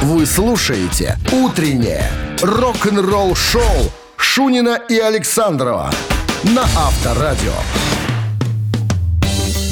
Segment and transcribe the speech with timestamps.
[0.00, 2.08] Вы слушаете «Утреннее
[2.40, 5.90] рок-н-ролл-шоу» Шунина и Александрова
[6.44, 7.52] на Авторадио.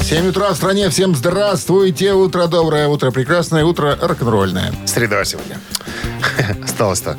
[0.03, 0.89] 7 утра в стране.
[0.89, 2.11] Всем здравствуйте.
[2.13, 4.73] Утро доброе, утро прекрасное, утро рок-н-ролльное.
[4.85, 5.61] Среда сегодня.
[6.63, 7.17] Осталось-то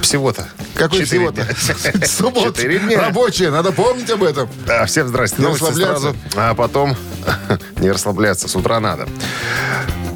[0.00, 0.46] всего-то.
[0.74, 1.44] Какой всего-то?
[2.06, 2.62] Суббота
[2.96, 3.50] рабочая.
[3.50, 4.48] Надо помнить об этом.
[4.64, 5.38] Да, всем здрасте.
[5.38, 6.00] Не Новости расслабляться.
[6.00, 6.96] сразу, а потом
[7.78, 8.46] не расслабляться.
[8.46, 9.08] С утра надо.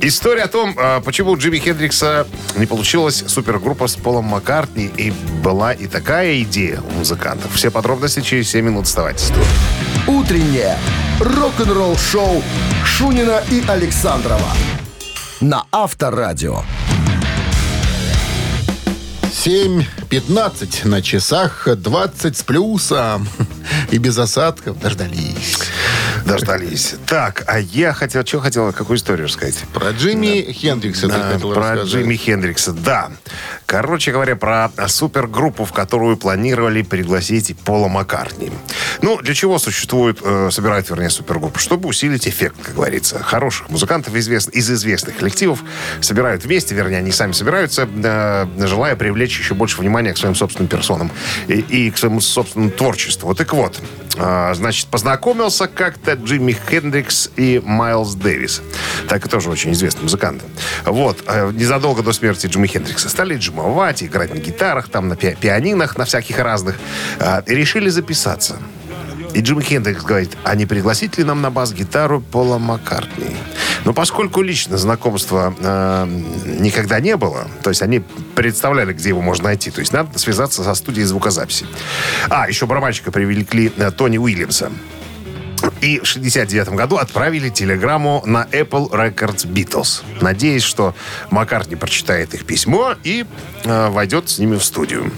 [0.04, 2.26] История о том, а, почему у Джимми Хендрикса
[2.56, 5.12] не получилась супергруппа с Полом Маккартни, и
[5.44, 7.54] была и такая идея у музыкантов.
[7.54, 9.24] Все подробности через 7 минут вставайте.
[10.08, 10.76] «Утреннее
[11.20, 12.42] рок-н-ролл-шоу»
[12.84, 14.52] Шунина и Александрова
[15.40, 16.62] на Авторадио.
[19.44, 23.28] 7.15 на часах, 20 с плюсом.
[23.90, 25.58] И без осадков дождались.
[26.26, 26.94] Дождались.
[27.06, 29.56] Так, а я хотел, что хотел, какую историю рассказать?
[29.74, 31.86] Про Джимми Хендрикса ты А, хотел про рассказать.
[31.88, 33.10] Джимми Хендрикса, да.
[33.66, 38.50] Короче говоря, про супергруппу, в которую планировали пригласить Пола Маккартни.
[39.00, 41.58] Ну, для чего существует, э, собирают, вернее, супергруппу?
[41.58, 43.22] Чтобы усилить эффект, как говорится.
[43.22, 45.60] Хороших музыкантов извест- из известных коллективов
[46.00, 50.68] собирают вместе, вернее, они сами собираются, э, желая привлечь еще больше внимания к своим собственным
[50.68, 51.10] персонам
[51.48, 53.34] и, и к своему собственному творчеству.
[53.34, 53.80] Так вот,
[54.16, 58.62] э, значит, познакомился как-то Джимми Хендрикс и Майлз Дэвис.
[59.08, 60.44] Так и тоже очень известные музыканты.
[60.84, 65.36] Вот, э, незадолго до смерти Джимми Хендрикса стали джимовать, играть на гитарах, там, на пи-
[65.40, 66.78] пианинах, на всяких разных.
[67.18, 68.56] э, И решили записаться.
[69.34, 73.34] И Джимми Хендрикс говорит, а не пригласить ли нам на бас-гитару Пола Маккартни?
[73.86, 76.06] Но поскольку лично знакомства э,
[76.58, 78.00] никогда не было, то есть они
[78.34, 81.64] представляли, где его можно найти, то есть надо связаться со студией звукозаписи.
[82.28, 84.70] А, еще барабанщика привлекли э, Тони Уильямса.
[85.80, 90.94] И в 69 году отправили телеграмму на Apple Records Beatles, надеясь, что
[91.30, 93.26] Маккартни прочитает их письмо и
[93.64, 95.12] э, войдет с ними в студию.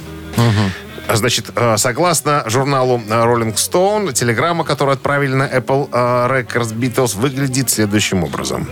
[1.12, 5.96] Значит, э, согласно журналу э, Rolling Stone, телеграмма, которую отправили на Apple э,
[6.42, 8.68] Records Beatles, выглядит следующим образом.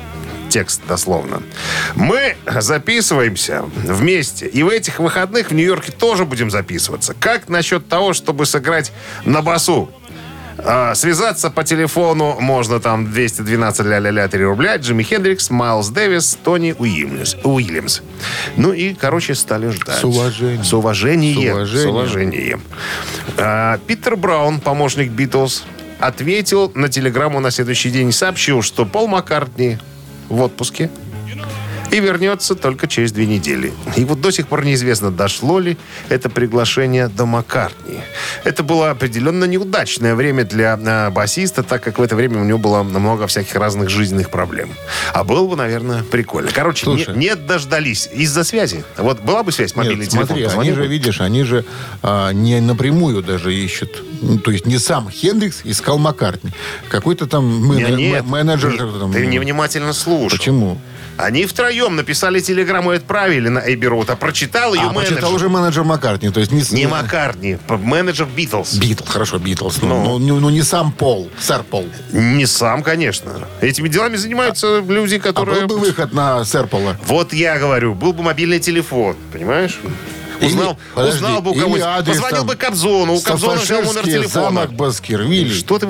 [0.49, 1.43] Текст дословно.
[1.95, 4.47] Мы записываемся вместе.
[4.47, 7.15] И в этих выходных в Нью-Йорке тоже будем записываться.
[7.19, 8.93] Как насчет того, чтобы сыграть
[9.25, 9.91] на басу?
[10.65, 14.77] А, связаться по телефону можно там 212 ля-ля-ля 3 рубля.
[14.77, 17.37] Джимми Хендрикс, Майлз Дэвис, Тони Уильямс.
[17.43, 18.01] Уильямс.
[18.57, 19.99] Ну и, короче, стали ждать.
[19.99, 20.65] С уважением.
[20.65, 21.35] С уважением.
[21.35, 21.83] С уважением.
[21.83, 22.63] С уважением.
[23.39, 25.65] А, Питер Браун, помощник Битлз,
[25.99, 29.79] ответил на телеграмму на следующий день и сообщил, что Пол Маккартни
[30.29, 30.91] в отпуске
[31.93, 33.73] и вернется только через две недели.
[33.97, 35.77] И вот до сих пор неизвестно, дошло ли
[36.09, 37.99] это приглашение до Маккартни.
[38.45, 42.59] Это было определенно неудачное время для э, басиста, так как в это время у него
[42.59, 44.71] было много всяких разных жизненных проблем.
[45.13, 46.51] А было бы, наверное, прикольно.
[46.53, 47.19] Короче, не, Слушай.
[47.19, 48.85] не дождались из-за связи.
[48.97, 51.65] Вот была бы связь, мобильный Нет, телефон, смотри, они же, видишь, они же
[52.03, 54.03] а, не напрямую даже ищут.
[54.23, 56.53] Ну, то есть не сам Хендрикс искал Маккартни.
[56.89, 58.73] Какой-то там Не, мен- нет, менеджер.
[58.73, 60.39] не- там, ты невнимательно слушал.
[60.39, 60.79] Почему?
[61.19, 65.09] Они втроем написали телеграмму и отправили на Эйби Роуд, а прочитал ее А, менеджер.
[65.19, 66.31] прочитал уже менеджер Маккартни.
[66.31, 68.75] То есть не, Не Маккартни, менеджер Битлз.
[68.75, 69.83] Битлз, хорошо, Битлз.
[69.83, 70.05] Ну, Ну.
[70.05, 71.87] ну, не- ну, не сам Пол, сэр Пол.
[72.13, 73.33] Не сам, конечно.
[73.61, 75.67] Этими делами занимаются люди, А которые...
[75.67, 76.97] был бы выход на сэр Пола?
[77.07, 79.79] Вот я говорю, был бы мобильный телефон, понимаешь?
[80.41, 82.05] Узнал, Или- подожди, узнал бы у кого-нибудь.
[82.07, 84.47] Позвонил там бы Кобзону, у Кобзона взял номер телефона.
[84.47, 85.53] замок Баскервилли.
[85.53, 85.87] Что ты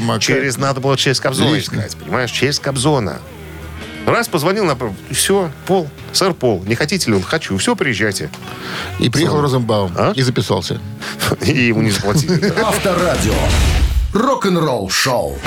[0.00, 0.22] Маккартни.
[0.22, 2.30] Через, надо было через Кобзона искать, понимаешь?
[2.30, 3.18] Через Кобзона.
[4.06, 4.76] Раз позвонил, на
[5.10, 7.22] все, Пол, сэр Пол, не хотите ли он?
[7.22, 8.30] Хочу, все, приезжайте.
[8.98, 10.12] И приехал Розенбаум А?
[10.14, 10.78] и записался.
[11.40, 12.52] И ему не заплатили.
[12.62, 13.34] Авторадио.
[14.12, 15.38] Рок-н-ролл шоу.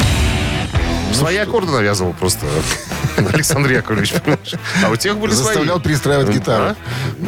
[1.14, 2.46] Свои аккорды навязывал просто
[3.34, 4.56] Александр Яковлевич, понимаешь?
[4.84, 5.46] А у тех были свои.
[5.46, 6.76] Заставлял перестраивать гитару.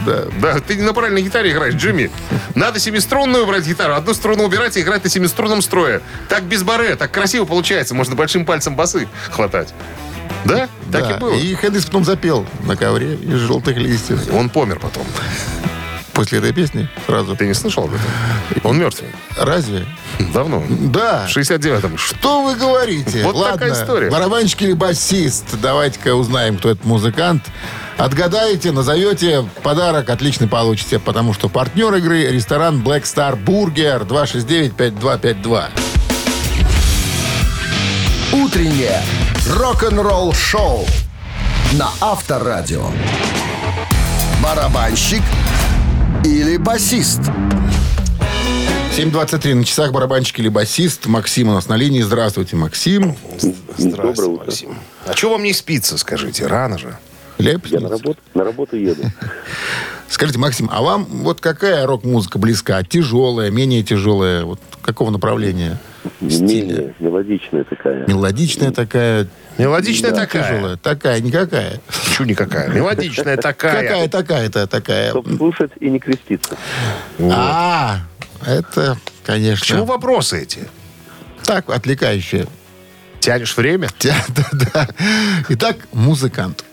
[0.05, 0.25] Да.
[0.41, 2.11] Да, ты на правильной гитаре играешь, Джимми.
[2.55, 6.01] Надо семиструнную брать гитару, одну струну убирать и играть на семиструнном строе.
[6.27, 7.95] Так без баре, так красиво получается.
[7.95, 9.73] Можно большим пальцем басы хватать.
[10.45, 10.67] Да?
[10.91, 11.11] Так Да.
[11.15, 11.33] и было.
[11.33, 14.21] И Хендрикс потом запел на ковре из желтых листьев.
[14.33, 15.05] Он помер потом.
[16.13, 17.33] После этой песни сразу.
[17.37, 18.05] Ты не слышал об этом?
[18.65, 19.09] Он мертвый.
[19.37, 19.85] Разве?
[20.33, 20.61] Давно.
[20.69, 21.25] Да.
[21.27, 21.97] В 69-м.
[21.97, 23.23] Что вы говорите?
[23.23, 24.09] Вот Ладно, такая история.
[24.09, 25.45] барабанщик или басист?
[25.61, 27.43] Давайте-ка узнаем, кто этот музыкант.
[27.97, 35.67] Отгадаете, назовете, подарок отличный получите, потому что партнер игры– ресторан Black Star Burger 269-5252.
[38.33, 39.01] Утреннее
[39.47, 40.85] рок-н-ролл шоу
[41.73, 42.87] на Авторадио.
[44.43, 45.21] Барабанщик
[46.23, 47.21] или басист?
[48.97, 51.05] 7.23 на часах барабанщик или басист.
[51.05, 52.01] Максим у нас на линии.
[52.01, 53.15] Здравствуйте, Максим.
[53.77, 54.77] Здравствуйте, Максим.
[55.05, 56.45] А что вам не спится, скажите?
[56.47, 56.97] Рано же.
[57.37, 57.71] Лепит?
[57.71, 59.03] Я на работу, на работу еду.
[60.09, 62.83] Скажите, Максим, а вам вот какая рок-музыка близка?
[62.83, 64.43] Тяжелая, менее тяжелая?
[64.43, 65.79] Вот какого направления?
[66.29, 66.93] Стиля?
[66.99, 68.07] Мелодичная такая.
[68.07, 69.27] Мелодичная такая?
[69.57, 70.53] Мелодичная такая.
[70.53, 70.77] Тяжелая?
[70.77, 71.81] Такая, никакая.
[72.15, 72.69] Чу никакая.
[72.69, 73.81] Мелодичная такая.
[73.81, 75.09] Какая такая-то такая?
[75.09, 76.57] Чтоб слушать и не креститься.
[77.19, 77.99] А,
[78.45, 80.67] это, конечно, вопросы эти?
[81.49, 82.45] так, отвлекающее.
[83.19, 83.89] Тянешь время?
[83.99, 84.15] Да,
[84.51, 84.87] да.
[85.49, 86.63] Итак, музыкант.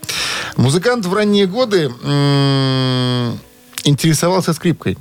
[0.56, 1.86] Музыкант в ранние годы
[3.84, 4.98] интересовался скрипкой.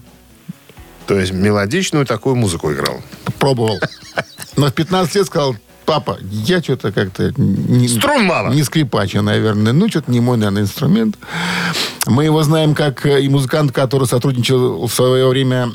[1.07, 3.02] То есть мелодичную такую музыку играл.
[3.40, 3.80] Пробовал.
[4.57, 5.56] Но в 15 лет сказал,
[5.86, 7.31] папа, я что-то как-то...
[7.38, 8.50] Не, Струн мало.
[8.50, 9.74] Не скрипача, наверное.
[9.74, 11.18] Ну, что-то не мой, наверное, инструмент.
[12.07, 15.72] Мы его знаем как э, и музыкант, который сотрудничал в свое время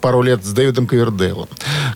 [0.00, 1.48] пару лет с Дэвидом Ковердейлом,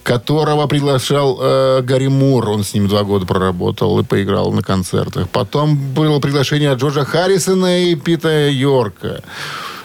[0.02, 2.48] которого приглашал э, Гарри Мур.
[2.48, 5.28] Он с ним два года проработал и поиграл на концертах.
[5.30, 9.22] Потом было приглашение от Джорджа Харрисона и Пита Йорка.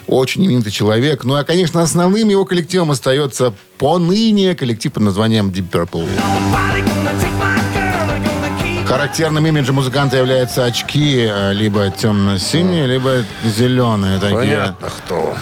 [0.06, 1.24] Очень именитый человек.
[1.24, 6.08] Ну, а, конечно, основным его коллективом остается поныне коллектив под названием Deep Purple.
[8.86, 14.36] Характерным имиджем музыканта являются очки, э, либо темно-синие, либо зеленые такие.
[14.36, 15.36] Понятно, кто.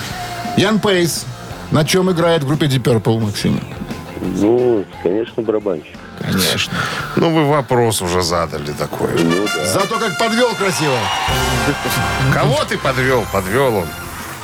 [0.57, 1.25] Ян Пейс.
[1.71, 3.61] На чем играет в группе Deep Purple, Максим?
[4.21, 5.97] Ну, конечно, барабанщик.
[6.21, 6.77] Конечно.
[7.17, 9.11] Ну, вы вопрос уже задали такой.
[9.23, 9.67] Ну да.
[9.67, 10.99] Зато как подвел красиво.
[12.35, 13.25] Кого ты подвел?
[13.33, 13.87] Подвел он.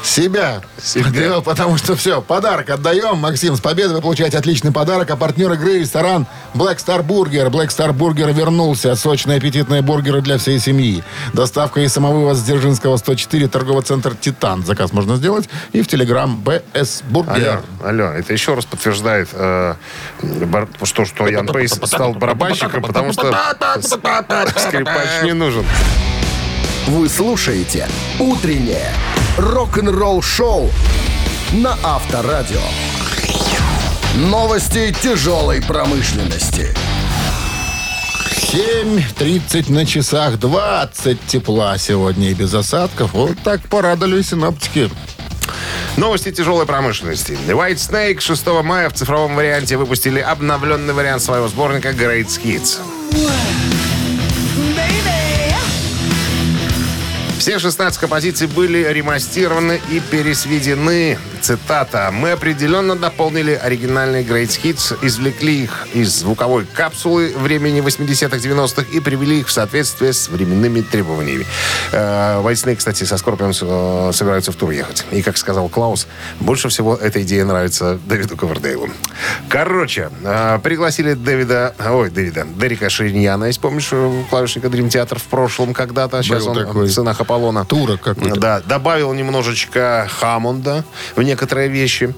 [0.07, 0.63] Себя.
[0.81, 1.41] Себя.
[1.45, 3.19] Потому что все, подарок отдаем.
[3.19, 5.11] Максим, с победой вы получаете отличный подарок.
[5.11, 7.51] А партнер игры ресторан Black Star Burger.
[7.51, 8.95] Black Star Burger вернулся.
[8.95, 11.03] Сочные аппетитные бургеры для всей семьи.
[11.33, 14.65] Доставка и самовывоз Дзержинского 104, торговый центр Титан.
[14.65, 17.63] Заказ можно сделать и в Телеграм БС Алло, Бургер.
[17.85, 19.75] алло, это еще раз подтверждает, э,
[20.85, 23.35] что, что Ян Пейс стал барабанщиком, потому что
[24.57, 25.65] скрипач не нужен.
[26.87, 27.89] Вы слушаете
[28.21, 28.93] «Утреннее
[29.39, 30.71] рок-н-ролл-шоу»
[31.55, 32.61] на Авторадио.
[34.15, 36.73] Новости тяжелой промышленности.
[38.31, 43.15] 7.30 на часах, 20 тепла сегодня и без осадков.
[43.15, 44.89] Вот так порадовали синоптики.
[45.97, 47.33] Новости тяжелой промышленности.
[47.49, 52.79] White Snake 6 мая в цифровом варианте выпустили обновленный вариант своего сборника Great Hits.
[57.57, 61.19] Все 16 композиций были ремастированы и пересведены.
[61.41, 62.11] Цитата.
[62.13, 69.01] «Мы определенно дополнили оригинальные Great Hits, извлекли их из звуковой капсулы времени 80-х, 90-х и
[69.01, 71.47] привели их в соответствие с временными требованиями».
[71.93, 75.07] Э, Snake, кстати, со Scorpions э, собираются в тур ехать.
[75.11, 76.09] И, как сказал Клаус,
[76.41, 78.91] больше всего эта идея нравится Дэвиду Ковердейлу.
[79.49, 83.91] Короче, э, пригласили Дэвида, ой, Дэвида, Дерека Шиньяна, если помнишь,
[84.29, 86.23] клавишника Dream Theater в прошлом когда-то.
[86.23, 86.87] Сейчас Был он такой.
[86.87, 87.46] в сынах Аполлона.
[87.65, 88.41] Турок какой-то.
[88.41, 90.85] Да, добавил немножечко Хаммонда
[91.15, 92.15] в некоторые вещи.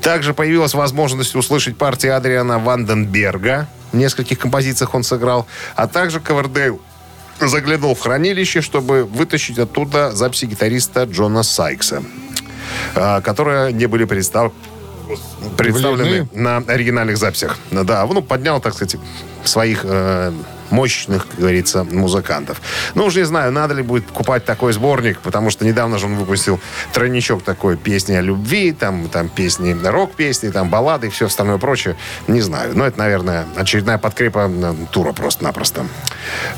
[0.00, 3.68] Также появилась возможность услышать партии Адриана Ванденберга.
[3.92, 5.46] В нескольких композициях он сыграл.
[5.76, 6.80] А также Ковердейл
[7.40, 12.02] заглянул в хранилище, чтобы вытащить оттуда записи гитариста Джона Сайкса,
[12.94, 14.52] а, которые не были представ-
[15.56, 16.28] представлены Влюблены?
[16.32, 17.58] на оригинальных записях.
[17.70, 18.96] Да, ну, поднял, так сказать,
[19.44, 20.32] своих э,
[20.72, 22.60] мощных, как говорится, музыкантов.
[22.94, 26.16] Ну, уж не знаю, надо ли будет покупать такой сборник, потому что недавно же он
[26.16, 26.58] выпустил
[26.92, 31.96] тройничок такой, песни о любви, там, там песни, рок-песни, там баллады и все остальное прочее.
[32.26, 32.72] Не знаю.
[32.74, 34.50] Но это, наверное, очередная подкрепа
[34.90, 35.86] тура просто-напросто.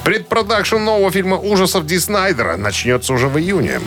[0.05, 3.81] Предпродакшн нового фильма ужасов Ди Снайдера начнется уже в июне.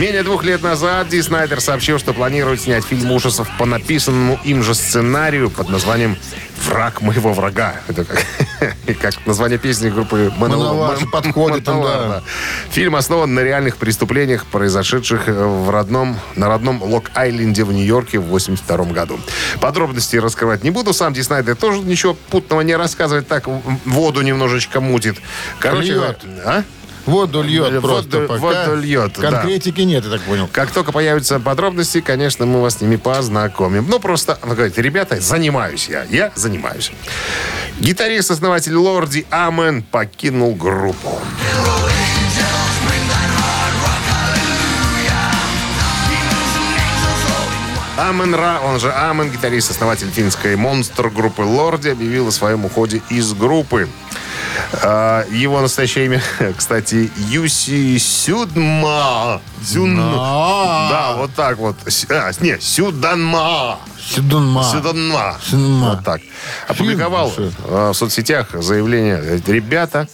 [0.00, 4.62] Менее двух лет назад Ди Снайдер сообщил, что планирует снять фильм ужасов по написанному им
[4.62, 6.16] же сценарию под названием
[6.64, 7.74] «Враг моего врага».
[7.86, 8.24] Это как,
[9.02, 12.22] как название песни группы Мановар Ман- подходит да.
[12.70, 18.84] Фильм основан на реальных преступлениях, произошедших в родном, на родном Лок-Айленде в Нью-Йорке в 82
[18.86, 19.20] году.
[19.60, 20.94] Подробности раскрывать не буду.
[20.94, 23.28] Сам Ди Снайдер тоже ничего путного не рассказывает.
[23.28, 23.46] Так
[23.84, 25.18] воду немножечко мутит.
[25.58, 26.24] Короче, Льет.
[26.46, 26.64] а?
[27.06, 28.38] Воду льет Воду- просто пока.
[28.40, 29.30] воду льет, да.
[29.30, 30.48] Конкретики нет, я так понял.
[30.52, 33.86] Как только появятся подробности, конечно, мы вас с ними познакомим.
[33.88, 36.04] Ну, просто, вы говорите, ребята, занимаюсь я.
[36.10, 36.92] Я занимаюсь.
[37.80, 41.18] Гитарист-основатель Лорди Амен покинул группу.
[47.96, 53.34] Амен Ра, он же Амен, гитарист-основатель финской монстр группы Лорди, объявил о своем уходе из
[53.34, 53.88] группы.
[54.82, 56.22] А, Его настоящее имя,
[56.56, 59.40] кстати, Юси Сюдма.
[59.62, 61.76] Зюн- Да, вот так вот.
[62.08, 63.78] А, не, Сюданма.
[64.00, 64.64] Сюдунма.
[64.64, 65.36] Сюданма.
[65.44, 65.90] Сюданма.
[65.90, 66.20] Вот так.
[66.68, 67.50] Опубликовал э,
[67.90, 69.40] в соцсетях заявление.
[69.46, 70.08] Ребята,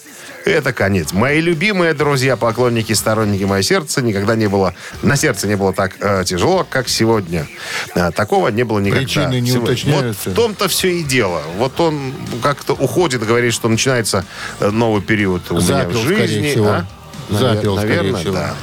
[0.51, 1.13] это конец.
[1.13, 5.93] Мои любимые друзья, поклонники, сторонники моего сердца, никогда не было, на сердце не было так
[6.01, 7.47] э, тяжело, как сегодня.
[7.95, 9.03] А, такого не было никогда.
[9.05, 9.65] Причины не Сегодня.
[9.73, 10.23] уточняются.
[10.31, 11.43] Вот в том-то все и дело.
[11.59, 12.13] Вот он
[12.43, 14.25] как-то уходит, говорит, что начинается
[14.61, 16.27] э, новый период у меня Запил, в жизни.
[16.27, 16.69] скорее всего.
[16.69, 16.87] а?
[17.31, 18.35] Запил, скорее Наверное, всего.
[18.35, 18.55] да.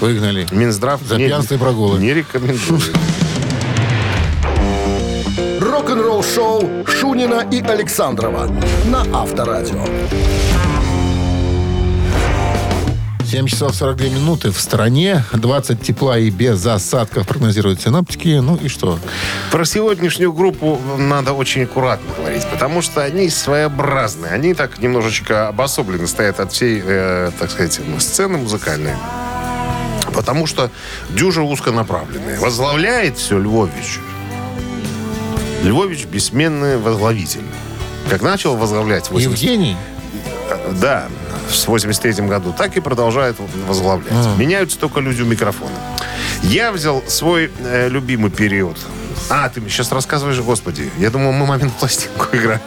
[0.00, 0.46] Выгнали.
[0.50, 1.98] Минздрав За не- пьянство и прогулы.
[1.98, 2.90] Не рекомендует.
[5.60, 8.48] Рок-н-ролл шоу Шунина и Александрова
[8.86, 9.84] на Авторадио.
[13.30, 15.24] 7 часов 42 минуты в стране.
[15.32, 18.40] 20 тепла и без осадков прогнозируют синаптики.
[18.42, 18.98] Ну и что?
[19.52, 24.32] Про сегодняшнюю группу надо очень аккуратно говорить, потому что они своеобразные.
[24.32, 28.94] Они так немножечко обособленно стоят от всей, э, так сказать, ну, сцены музыкальной.
[30.12, 30.68] Потому что
[31.10, 32.40] дюжа узконаправленные.
[32.40, 34.00] Возглавляет все Львович.
[35.62, 37.44] Львович бессменный возглавитель.
[38.08, 39.76] Как начал возглавлять в 80 Евгений?
[40.72, 41.08] Да,
[41.48, 43.36] в 83 году, так и продолжает
[43.66, 44.12] возглавлять.
[44.38, 45.74] Меняются только люди у микрофона.
[46.42, 48.76] Я взял свой э, любимый период.
[49.28, 50.90] А, ты мне сейчас рассказываешь, господи.
[50.98, 52.60] Я думал, мы мамину пластинку играем.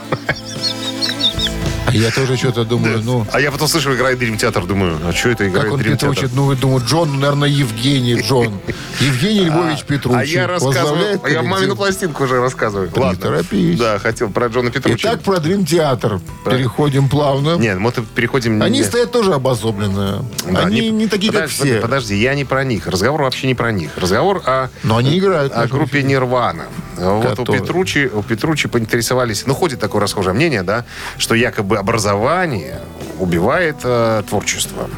[1.86, 3.28] А я тоже что-то думаю, ну...
[3.32, 4.66] А я потом слышу, играет Дрим Театр.
[4.66, 6.16] Думаю, а что это играет Как он Дрим Театр?
[6.16, 6.34] Петручи?
[6.34, 8.60] Ну, думаю, Джон, наверное, Евгений Джон.
[9.00, 10.18] Евгений Львович Петручи.
[10.18, 12.92] А я рассказываю, а я мамину пластинку уже рассказываю.
[12.96, 13.20] Ладно.
[13.20, 13.78] торопись.
[13.78, 15.06] Да, хотел про Джона Петручи.
[15.06, 16.20] Итак, про Дрим Театр.
[16.46, 17.58] Переходим плавно.
[17.58, 18.62] Нет, мы переходим...
[18.62, 20.24] Они стоят тоже обособленные.
[20.50, 21.80] Да, они не, такие, как все.
[21.80, 22.88] Подожди, я не про них.
[22.88, 23.92] Разговор вообще не про них.
[23.98, 24.70] Разговор о...
[24.84, 26.66] Но они играют О группе Нирвана.
[26.98, 27.46] Вот у?
[27.46, 30.86] Петручи, у Петручи поинтересовались, ну, ходит такое расхожее мнение, да,
[31.18, 32.80] что якобы образование
[33.20, 34.90] убивает э, творчество.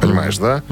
[0.00, 0.62] Понимаешь, да?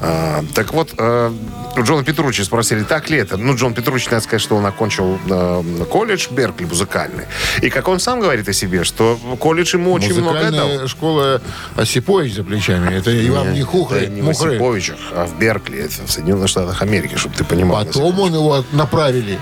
[0.00, 1.32] А, так вот, э,
[1.78, 3.36] Джона Петручи спросили, так ли это?
[3.36, 7.24] Ну, Джон Петручи, надо сказать, что он окончил э, колледж Беркли музыкальный.
[7.60, 10.86] И как он сам говорит о себе, что колледж ему очень многое дал.
[10.86, 11.40] Школа
[11.76, 12.94] Осипович за плечами.
[12.94, 14.28] Это и вам не хухры, Это не в.
[14.28, 17.84] Осиповичах, а в Беркли, это в Соединенных Штатах Америки, чтобы ты понимал.
[17.84, 19.38] Потом он его направили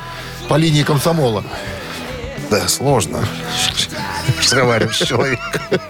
[0.48, 1.44] по линии комсомола.
[2.50, 3.26] Да, сложно
[4.38, 5.80] разговаривать с человеком.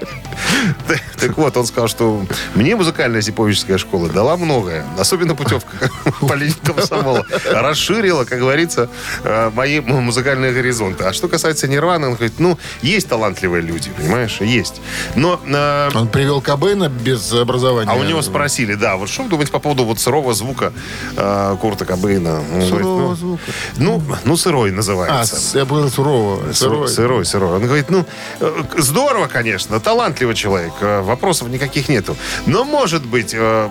[1.18, 2.24] Так- вот, он сказал, что
[2.54, 4.84] мне музыкальная сиповическая школа дала многое.
[4.98, 7.24] Особенно путевка по линии комсомола.
[7.50, 8.88] Расширила, как говорится,
[9.24, 11.04] э, мои музыкальные горизонты.
[11.04, 14.80] А что касается Нирваны, он говорит, ну, есть талантливые люди, понимаешь, есть.
[15.14, 17.90] Но э, Он привел Кобейна без образования.
[17.90, 20.72] а у него спросили, да, вот что вы думаете по поводу вот сырого звука
[21.16, 22.42] э, Курта Кобейна?
[22.68, 23.42] Сырого ну, звука.
[23.78, 25.36] Ну, ну, сырой А, называется.
[25.36, 26.52] с- я был сурово.
[26.52, 27.56] Сырой, Сырой.
[27.56, 28.06] Он говорит, ну,
[28.76, 32.16] здорово, конечно, талантливый человек, э, вопросов никаких нету.
[32.46, 33.68] Но, может быть, э,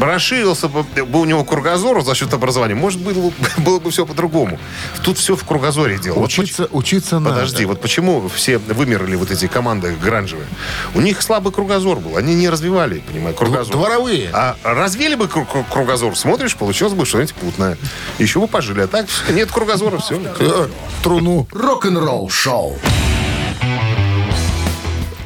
[0.00, 4.58] расширился бы, бы у него кругозор за счет образования, может, было, было бы все по-другому.
[5.02, 6.16] Тут все в кругозоре дело.
[6.16, 7.34] Вот Учиться, учиться надо.
[7.36, 10.46] Подожди, вот почему все вымерли вот эти команды гранжевые?
[10.94, 12.16] У них слабый кругозор был.
[12.16, 13.72] Они не развивали, понимаю, кругозор.
[13.72, 14.30] Дворовые.
[14.32, 17.78] А развили бы кру- кру- кругозор, смотришь, получилось бы что-нибудь путное.
[18.18, 18.82] Еще бы пожили.
[18.82, 20.20] А так нет кругозора, все.
[20.38, 20.66] Э,
[21.02, 21.46] Труну.
[21.52, 22.76] Рок-н-ролл шоу.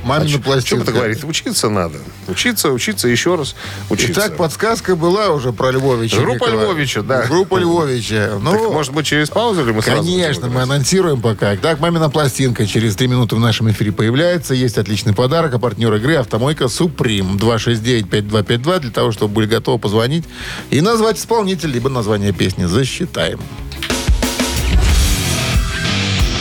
[0.04, 0.82] Мамина Что пластинка.
[0.82, 1.24] это говорит?
[1.24, 1.98] Учиться надо.
[2.26, 3.54] Учиться, учиться, еще раз
[3.88, 4.20] учиться.
[4.20, 6.16] Итак, подсказка была уже про Львовича.
[6.18, 6.64] Группа Николай.
[6.64, 7.22] Львовича, да.
[7.26, 8.38] Группа Львовича.
[8.40, 11.56] Ну, Так, может быть, через паузу или мы сразу Конечно, мы анонсируем пока.
[11.56, 14.54] Так, мамина пластинка через три минуты в нашем эфире появляется.
[14.54, 15.54] Есть отличный подарок.
[15.54, 17.36] А партнер игры «Автомойка Суприм».
[17.36, 20.24] 269-5252 для того, чтобы были готовы позвонить
[20.70, 22.64] и назвать исполнителя, либо название песни.
[22.64, 23.40] Засчитаем.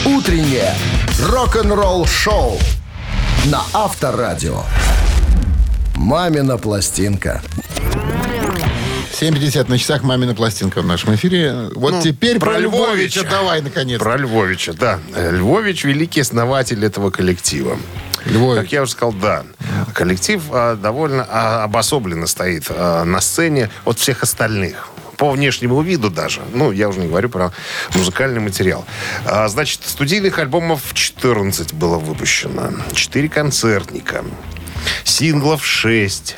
[0.04, 0.74] Утреннее
[1.28, 2.58] рок-н-ролл шоу
[3.46, 4.62] на Авторадио.
[5.96, 7.42] Мамина пластинка.
[9.20, 11.68] 7.50 на часах «Мамина пластинка» в нашем эфире.
[11.74, 13.20] Вот Ну, теперь про, про Львовича.
[13.20, 13.22] Львовича.
[13.30, 13.98] давай, наконец.
[14.00, 14.98] Про Львовича, да.
[15.16, 17.76] Львович– великий основатель этого коллектива.
[18.24, 18.62] Львович.
[18.62, 19.44] Как я уже сказал, да.
[19.92, 24.88] Коллектив а, довольно а, обособленно стоит а, на сцене от всех остальных.
[25.16, 26.42] По внешнему виду даже.
[26.52, 27.52] Ну, я уже не говорю про
[27.94, 28.84] музыкальный материал.
[29.24, 32.70] А, значит, студийных альбомов 14 было выпущено.
[32.92, 34.24] 4 концертника.
[35.04, 36.36] Синглов 6.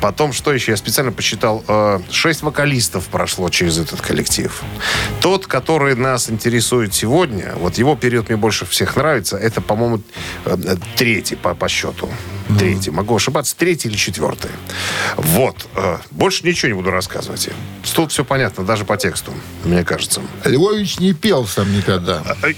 [0.00, 0.72] Потом, что еще?
[0.72, 4.62] Я специально посчитал, э, шесть вокалистов прошло через этот коллектив.
[5.20, 10.00] Тот, который нас интересует сегодня, вот его период мне больше всех нравится, это, по-моему,
[10.44, 12.08] э, третий по, по счету.
[12.58, 12.90] Третий.
[12.90, 14.50] Могу ошибаться, третий или четвертый.
[15.16, 15.66] Вот.
[15.76, 17.48] э, Больше ничего не буду рассказывать.
[17.94, 19.32] Тут все понятно, даже по тексту,
[19.64, 20.20] мне кажется.
[20.44, 22.22] Львович не пел сам никогда.
[22.42, 22.52] Э,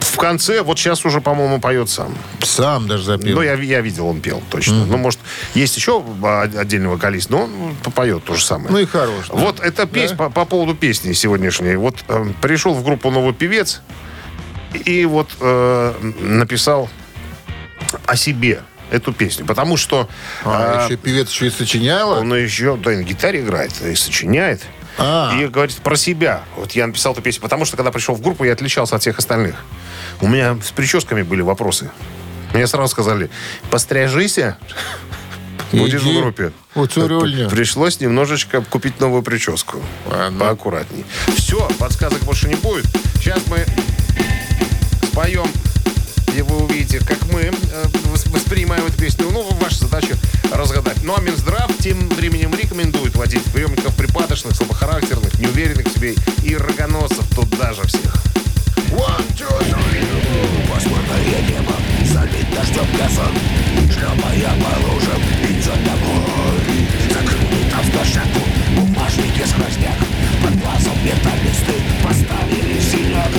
[0.00, 2.14] В конце, вот сейчас уже, по-моему, поет сам.
[2.42, 3.36] Сам даже запел.
[3.36, 4.84] Ну, я, я видел, он пел, точно.
[4.84, 5.20] Ну, может,
[5.54, 8.70] есть еще а, отдельный вокалист, но он попоет то же самое.
[8.70, 9.28] Ну и хорош.
[9.28, 9.34] да.
[9.34, 11.76] Вот эта песня, по, по поводу песни сегодняшней.
[11.76, 13.80] Вот э, пришел в группу новый певец
[14.84, 16.88] и вот э, написал
[18.06, 19.44] о себе эту песню.
[19.46, 20.08] Потому что
[20.44, 22.20] А, э, еще певец еще и сочиняла?
[22.20, 24.62] он еще да, на гитаре играет, и сочиняет.
[24.98, 25.34] А.
[25.38, 26.42] И говорит про себя.
[26.56, 29.18] Вот я написал эту песню, потому что когда пришел в группу, я отличался от всех
[29.18, 29.56] остальных.
[30.20, 31.90] У меня с прическами были вопросы.
[32.54, 33.28] Мне сразу сказали,
[33.70, 34.56] постряжися,
[35.72, 36.52] будешь в группе.
[36.74, 37.50] у цирюльню.
[37.50, 39.82] Пришлось немножечко купить новую прическу.
[40.06, 40.38] Ладно.
[40.40, 41.04] Поаккуратней.
[41.36, 42.86] Все, подсказок больше не будет.
[43.16, 43.66] Сейчас мы
[45.08, 45.48] споем,
[46.36, 47.50] и вы увидите, как мы э,
[48.12, 49.26] вос- воспринимаем эту песню.
[49.32, 50.16] Ну, ваша задача
[50.52, 51.02] разгадать.
[51.02, 57.24] Ну, а Минздрав тем временем рекомендует водить приемников припадочных, слабохарактерных, неуверенных в себе и рогоносцев
[57.34, 58.14] туда же всех.
[58.90, 60.06] One, two, three.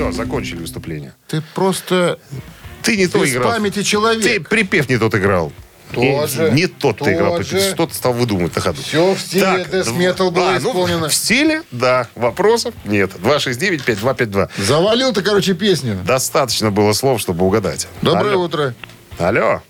[0.00, 1.12] Все, закончили выступление.
[1.28, 2.18] Ты просто
[2.82, 3.50] Ты не то играл.
[3.52, 4.22] памяти человек.
[4.22, 5.52] Ты припев не тот играл.
[5.92, 7.36] Тоже, не тот ты играл.
[7.36, 7.72] тоже.
[7.72, 8.80] Что ты стал выдумывать на ходу?
[8.80, 11.08] Всё в стиле death metal было а, ну, исполнено.
[11.10, 12.08] в стиле, да.
[12.14, 13.10] Вопросов нет.
[13.16, 14.48] 269-5252.
[14.56, 15.98] Завалил ты, короче, песню.
[16.06, 17.86] Достаточно было слов, чтобы угадать.
[18.00, 18.44] Доброе Алло.
[18.44, 18.74] утро.
[19.18, 19.60] Алло.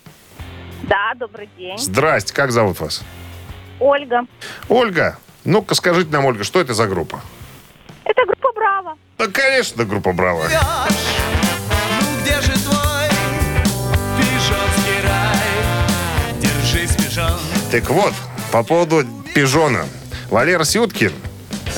[0.85, 1.77] Да, добрый день.
[1.77, 2.33] Здрасте.
[2.33, 3.03] Как зовут вас?
[3.81, 4.21] Ольга.
[4.69, 5.19] Ольга.
[5.45, 7.21] Ну-ка, скажите нам, Ольга, что это за группа?
[8.05, 8.40] Это группа
[8.81, 8.99] «Браво».
[9.19, 10.45] Да, конечно, группа «Браво».
[10.45, 13.09] Ну где же твой
[14.19, 16.35] пижонский рай?
[16.41, 17.39] Держись, пижон.
[17.71, 18.15] Так вот,
[18.51, 19.87] по поводу пижона.
[20.31, 21.13] Валера Сюткин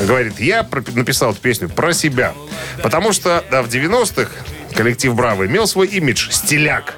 [0.00, 2.34] говорит, я написал эту песню про себя.
[2.82, 4.30] Потому что да, в 90-х
[4.74, 6.94] коллектив «Браво» имел свой имидж «Стиляк».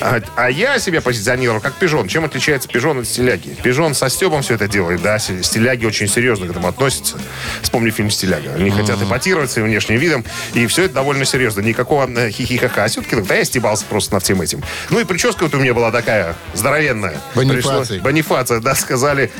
[0.00, 2.08] А, а я себя позиционировал как пижон.
[2.08, 3.56] Чем отличается пижон от стиляги?
[3.62, 5.18] Пижон со Стебом все это делает, да.
[5.18, 7.18] Стиляги очень серьезно к этому относятся.
[7.62, 8.54] Вспомни фильм «Стиляга».
[8.54, 10.24] Они хотят эпатировать своим внешним видом.
[10.54, 11.60] И все это довольно серьезно.
[11.60, 12.84] Никакого э, хихихаха.
[12.84, 14.62] А все-таки тогда я стебался просто над всем этим.
[14.90, 17.20] Ну и прическа вот у меня была такая здоровенная.
[17.34, 17.62] Бонифаций.
[17.62, 19.30] Пришлось- Бонифация, да, сказали,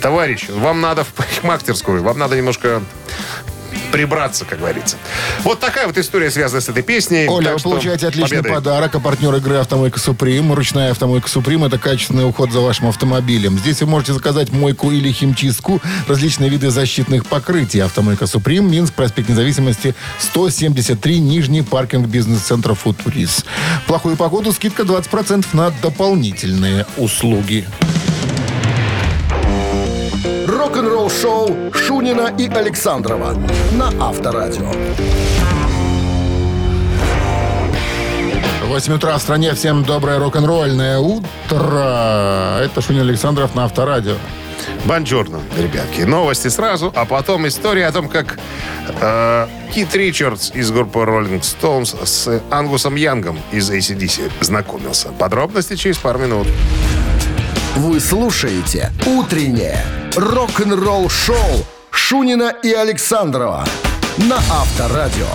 [0.00, 2.82] товарищ, вам надо в парикмахерскую, вам надо немножко
[3.92, 4.96] прибраться, как говорится.
[5.42, 7.28] Вот такая вот история связана с этой песней.
[7.28, 8.54] Оля, вы получаете отличный победы.
[8.54, 8.94] подарок.
[8.94, 10.52] А партнер игры «Автомойка Суприм».
[10.52, 13.58] Ручная «Автомойка Суприм»— это качественный уход за вашим автомобилем.
[13.58, 17.80] Здесь вы можете заказать мойку или химчистку, различные виды защитных покрытий.
[17.80, 23.44] «Автомойка Суприм», Минск, проспект Независимости, 173, Нижний паркинг бизнес-центра «Футурис».
[23.84, 27.66] В плохую погоду скидка 20% на дополнительные услуги.
[30.76, 33.32] Рок-н-ролл шоу Шунина и Александрова
[33.72, 34.70] на Авторадио.
[38.66, 39.54] 8 утра в стране.
[39.54, 42.58] Всем доброе рок-н-ролльное утро.
[42.60, 44.16] Это Шунин Александров на Авторадио.
[44.84, 46.02] Бонжорно, ребятки.
[46.02, 48.38] Новости сразу, а потом история о том, как
[49.00, 55.08] э, Кит Ричардс из группы Rolling Stones с Ангусом Янгом из ACDC знакомился.
[55.08, 56.46] Подробности через пару минут.
[57.76, 59.82] Вы слушаете «Утреннее
[60.16, 63.64] рок-н-ролл-шоу» Шунина и Александрова
[64.16, 65.26] на Авторадио.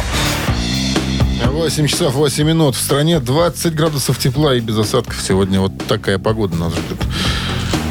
[1.46, 2.76] 8 часов 8 минут.
[2.76, 5.22] В стране 20 градусов тепла и без осадков.
[5.22, 6.98] Сегодня вот такая погода нас ждет.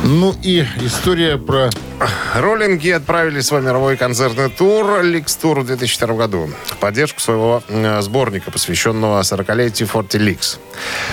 [0.05, 1.71] Ну и история про...
[2.35, 8.01] Роллинги отправили свой мировой концертный тур «Ликс Тур» в 2002 году в поддержку своего э,
[8.01, 10.59] сборника, посвященного 40-летию «Форти Ликс».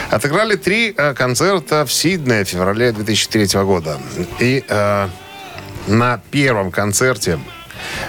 [0.09, 3.97] Отыграли три э, концерта в Сиднее в феврале 2003 года.
[4.39, 5.09] И э,
[5.87, 7.39] на первом концерте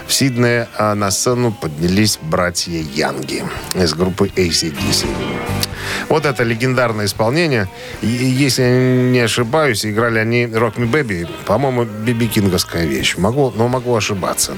[0.06, 5.06] в Сиднее э, на сцену поднялись братья Янги из группы ACDC.
[6.08, 7.68] Вот это легендарное исполнение.
[8.00, 8.70] Если я
[9.10, 11.28] не ошибаюсь, играли они Rock Me Baby.
[11.44, 13.16] По-моему, Биби Кинговская вещь.
[13.16, 14.56] Могу, но могу ошибаться.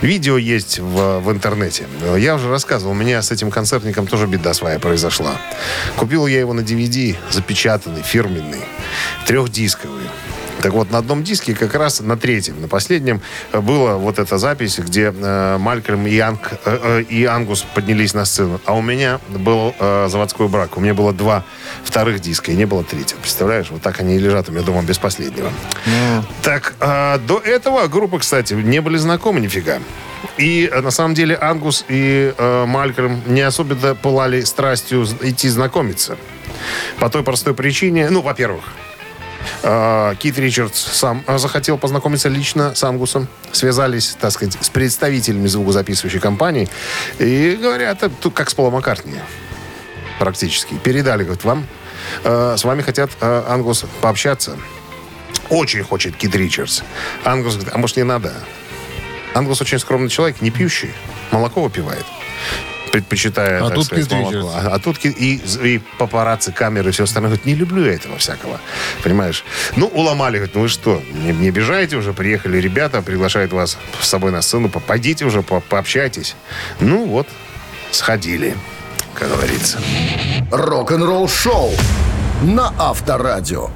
[0.00, 1.86] Видео есть в, в интернете.
[2.16, 5.36] Я уже рассказывал, у меня с этим концертником тоже беда своя произошла.
[5.96, 8.62] Купил я его на DVD, запечатанный, фирменный,
[9.26, 10.08] трехдисковый.
[10.62, 13.20] Так вот, на одном диске, как раз на третьем, на последнем,
[13.52, 18.14] э, была вот эта запись, где э, Малькольм и, Анг, э, э, и Ангус поднялись
[18.14, 18.60] на сцену.
[18.64, 20.76] А у меня был э, заводской брак.
[20.76, 21.44] У меня было два
[21.84, 23.20] вторых диска, и не было третьего.
[23.20, 23.70] Представляешь?
[23.70, 25.50] Вот так они и лежат у меня дома без последнего.
[26.42, 29.78] Так, э, до этого группы, кстати, не были знакомы нифига.
[30.36, 36.16] И э, на самом деле Ангус и э, Малькольм не особенно пылали страстью идти знакомиться.
[36.98, 38.64] По той простой причине, ну, во-первых,
[40.18, 43.28] Кит Ричардс сам э, захотел познакомиться лично с Ангусом.
[43.52, 46.68] Связались, так сказать, с представителями звукозаписывающей компании.
[47.18, 49.18] И говорят, тут как с Полом Маккартни
[50.18, 50.74] практически.
[50.74, 51.66] Передали, говорят, вам,
[52.24, 54.56] э, с вами хотят, э, Ангус, пообщаться.
[55.48, 56.82] Очень хочет Кит Ричардс.
[57.24, 58.34] Ангус говорит, а может не надо?
[59.34, 60.92] Ангус очень скромный человек, не пьющий.
[61.30, 62.04] Молоко выпивает.
[62.90, 64.52] Предпочитая, А так тут сказать, молоко.
[64.54, 65.08] А, а тут и,
[65.62, 67.30] и папарацци, камеры и все остальное.
[67.30, 68.60] Говорит, не люблю я этого всякого.
[69.02, 69.44] Понимаешь?
[69.76, 70.36] Ну, уломали.
[70.38, 72.12] Говорит, ну вы что, не, не обижаете уже?
[72.12, 74.68] Приехали ребята, приглашают вас с собой на сцену.
[74.68, 76.34] по- Пойдите уже, по- пообщайтесь.
[76.80, 77.26] Ну вот,
[77.90, 78.56] сходили,
[79.14, 79.78] как говорится.
[80.50, 81.72] Рок-н-ролл шоу
[82.42, 83.70] на Авторадио.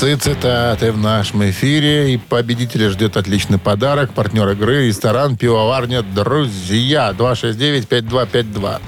[0.00, 2.14] Цитаты в нашем эфире.
[2.14, 4.14] И победителя ждет отличный подарок.
[4.14, 7.14] Партнер игры, ресторан, пивоварня, друзья.
[7.18, 8.80] 269-5252.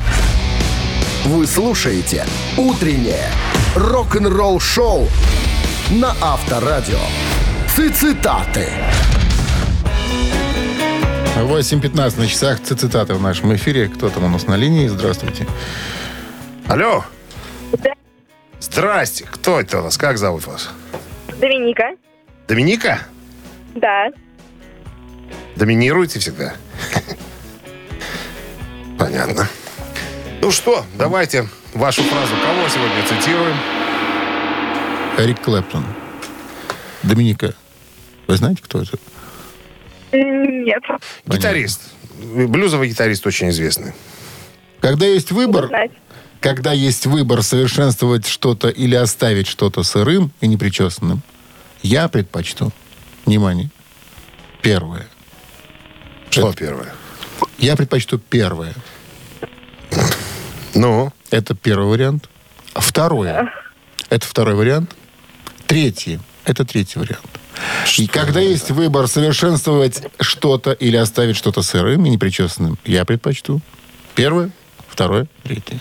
[1.27, 2.25] Вы слушаете
[2.57, 3.29] «Утреннее
[3.77, 5.07] рок-н-ролл шоу»
[5.91, 6.99] на Авторадио.
[7.69, 8.71] Цитаты.
[11.37, 12.63] 8.15 на часах.
[12.63, 13.89] Цитаты в нашем эфире.
[13.89, 14.89] Кто там у нас на линии?
[14.89, 15.47] Здравствуйте.
[16.69, 17.05] Алло.
[18.61, 19.27] Здрасте.
[19.31, 19.99] Кто это у нас?
[19.99, 20.71] Как зовут вас?
[21.43, 21.97] Доминика.
[22.47, 23.01] Доминика?
[23.75, 24.13] Да.
[25.57, 26.55] Доминируете всегда?
[28.97, 29.49] Понятно.
[30.41, 32.33] Ну что, давайте вашу фразу.
[32.47, 33.57] Кого сегодня цитируем?
[35.19, 35.85] Эрик Клэптон.
[37.03, 37.57] Доминика.
[38.29, 38.97] Вы знаете, кто это?
[40.13, 40.85] Нет.
[41.27, 41.81] Гитарист.
[42.23, 43.95] Блюзовый гитарист очень известный.
[44.79, 45.69] Когда есть выбор,
[46.39, 51.21] когда есть выбор совершенствовать что-то или оставить что-то сырым и непричесанным,
[51.83, 52.73] я предпочту,
[53.27, 53.71] внимание,
[54.63, 55.07] первое.
[56.31, 56.95] Что Это- первое?
[57.59, 58.75] Я предпочту первое.
[60.75, 62.29] Ну, Это первый вариант.
[62.75, 63.51] Второе.
[64.11, 64.95] Это второй вариант.
[65.67, 66.19] Третий.
[66.45, 67.25] Это третий вариант.
[67.99, 73.61] И когда есть выбор совершенствовать что-то или оставить что-то сырым и непричесанным, я предпочту
[74.15, 74.51] первое,
[74.89, 75.81] второе, третье.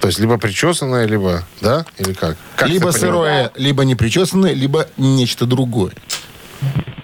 [0.00, 1.84] То есть либо причесанное, либо, да?
[1.98, 2.36] Или как?
[2.56, 5.92] Как либо сырое, либо непричесанное, либо нечто другое.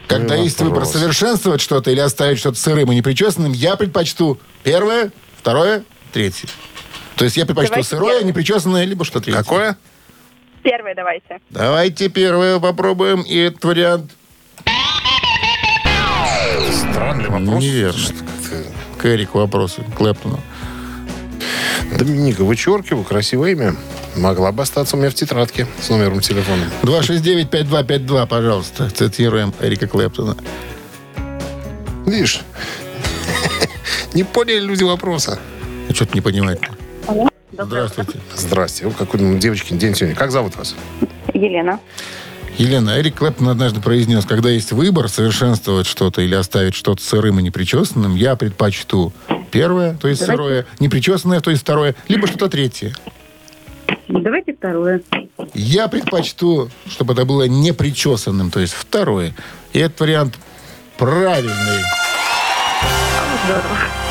[0.09, 5.11] Когда Ну, есть выбор совершенствовать что-то или оставить что-то сырым и непричесанным, я предпочту первое,
[5.37, 6.48] второе, третье.
[7.16, 8.28] То есть я предпочту Давайте сырое, первое.
[8.28, 9.38] непричесанное, либо что третье.
[9.38, 9.76] Какое?
[10.62, 11.40] Первый давайте.
[11.50, 13.22] Давайте первое попробуем.
[13.22, 14.11] И этот вариант
[16.72, 17.62] Странный вопрос.
[17.62, 18.09] Неверно.
[18.98, 20.40] К Эрику вопросы, к Клэптону.
[21.99, 23.75] Доминика, вычеркиваю, красивое имя.
[24.16, 26.64] Могла бы остаться у меня в тетрадке с номером телефона.
[26.83, 28.90] 269-5252, пожалуйста.
[28.90, 30.37] Цитируем Эрика Клэптона.
[32.07, 32.42] Видишь?
[34.14, 35.38] Не поняли люди вопроса.
[35.92, 36.68] Что-то не понимаете.
[37.53, 38.18] Здравствуйте.
[38.35, 38.87] Здрасте.
[38.87, 40.16] О, какой ну, девочки день сегодня.
[40.16, 40.75] Как зовут вас?
[41.33, 41.81] Елена.
[42.58, 47.42] Елена, Эрик Клэптон однажды произнес, когда есть выбор совершенствовать что-то или оставить что-то сырым и
[47.42, 49.12] непричесанным, я предпочту
[49.50, 52.94] первое, то есть сырое, непричесанное, то есть второе, либо что-то третье.
[54.08, 55.02] Давайте второе.
[55.52, 59.34] Я предпочту, чтобы это было непричесанным, то есть второе.
[59.74, 60.34] И этот вариант
[60.96, 61.82] правильный.
[63.44, 64.05] Здорово,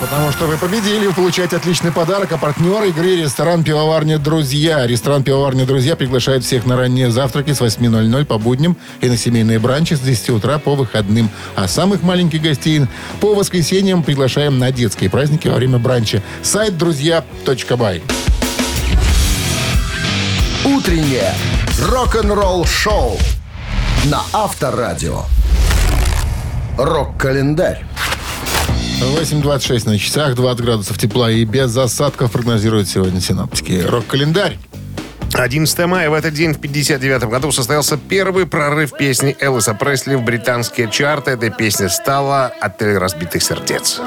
[0.00, 2.32] потому что вы победили, вы получаете отличный подарок.
[2.32, 4.86] А партнер игры ресторан «Пивоварня Друзья».
[4.86, 9.58] Ресторан «Пивоварня Друзья» приглашает всех на ранние завтраки с 8.00 по будням и на семейные
[9.58, 11.30] бранчи с 10 утра по выходным.
[11.56, 12.82] А самых маленьких гостей
[13.20, 16.22] по воскресеньям приглашаем на детские праздники во время бранча.
[16.42, 18.02] Сайт друзья.бай.
[20.64, 21.34] Утреннее
[21.82, 23.18] рок-н-ролл шоу
[24.04, 25.22] на Авторадио.
[26.76, 27.84] Рок-календарь.
[29.00, 33.82] 8.26 на часах, 20 градусов тепла и без осадков прогнозируют сегодня синаптики.
[33.86, 34.58] Рок-календарь.
[35.34, 40.24] 11 мая в этот день в 59 году состоялся первый прорыв песни Элвиса Пресли в
[40.24, 41.32] британские чарты.
[41.32, 44.00] Эта песня стала «Отель разбитых сердец».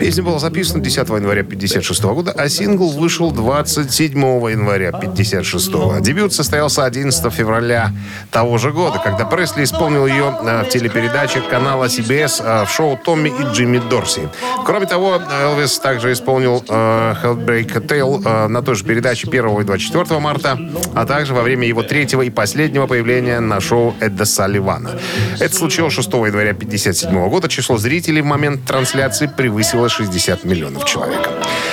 [0.00, 6.00] Песня была записана 10 января 1956 года, а сингл вышел 27 января 1956.
[6.00, 7.92] Дебют состоялся 11 февраля
[8.30, 12.96] того же года, когда Пресли исполнил ее э, в телепередаче канала CBS э, в шоу
[12.96, 14.30] «Томми и Джимми Дорси».
[14.64, 20.18] Кроме того, Элвис также исполнил э, Hellbreak Tale на той же передаче 1 и 24
[20.18, 20.58] марта,
[20.94, 24.98] а также во время его третьего и последнего появления на шоу Эдда Салливана.
[25.40, 27.48] Это случилось 6 января 1957 года.
[27.48, 31.28] Число зрителей в момент трансляции превысило 60 миллионов человек.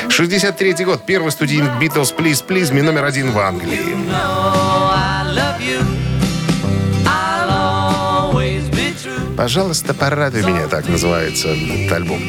[0.09, 1.05] 63 год.
[1.05, 4.76] Первый студийник Beatles «Please, Please Me» номер один в Англии.
[9.37, 12.19] Пожалуйста, порадуй меня, так называется этот альбом.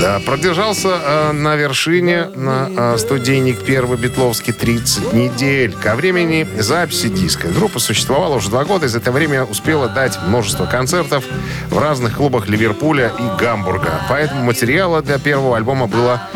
[0.00, 5.72] Да, продержался э, на вершине на э, студийник первый Битловский 30 недель.
[5.72, 7.46] Ко времени записи диска.
[7.46, 11.24] Группа существовала уже два года, и за это время успела дать множество концертов
[11.68, 14.00] в разных клубах Ливерпуля и Гамбурга.
[14.08, 16.28] Поэтому материала для первого альбома было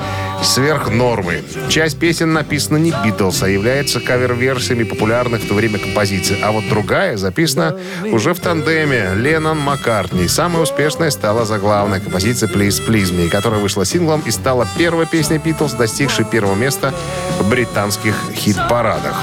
[0.43, 1.43] сверх нормы.
[1.69, 6.39] Часть песен написана не Битлз, а является кавер-версиями популярных в то время композиций.
[6.43, 10.29] А вот другая записана уже в тандеме Леннон Маккартни.
[10.29, 15.39] Самой успешной стала заглавная композиция «Please, Please Me», которая вышла синглом и стала первой песней
[15.39, 16.95] Битлз, достигшей первого места
[17.39, 19.17] в британских хит-парадах.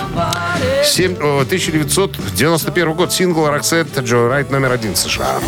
[0.84, 3.12] Семь- о, 1991 год.
[3.12, 5.39] Сингл «Роксет» Джо Райт номер один США.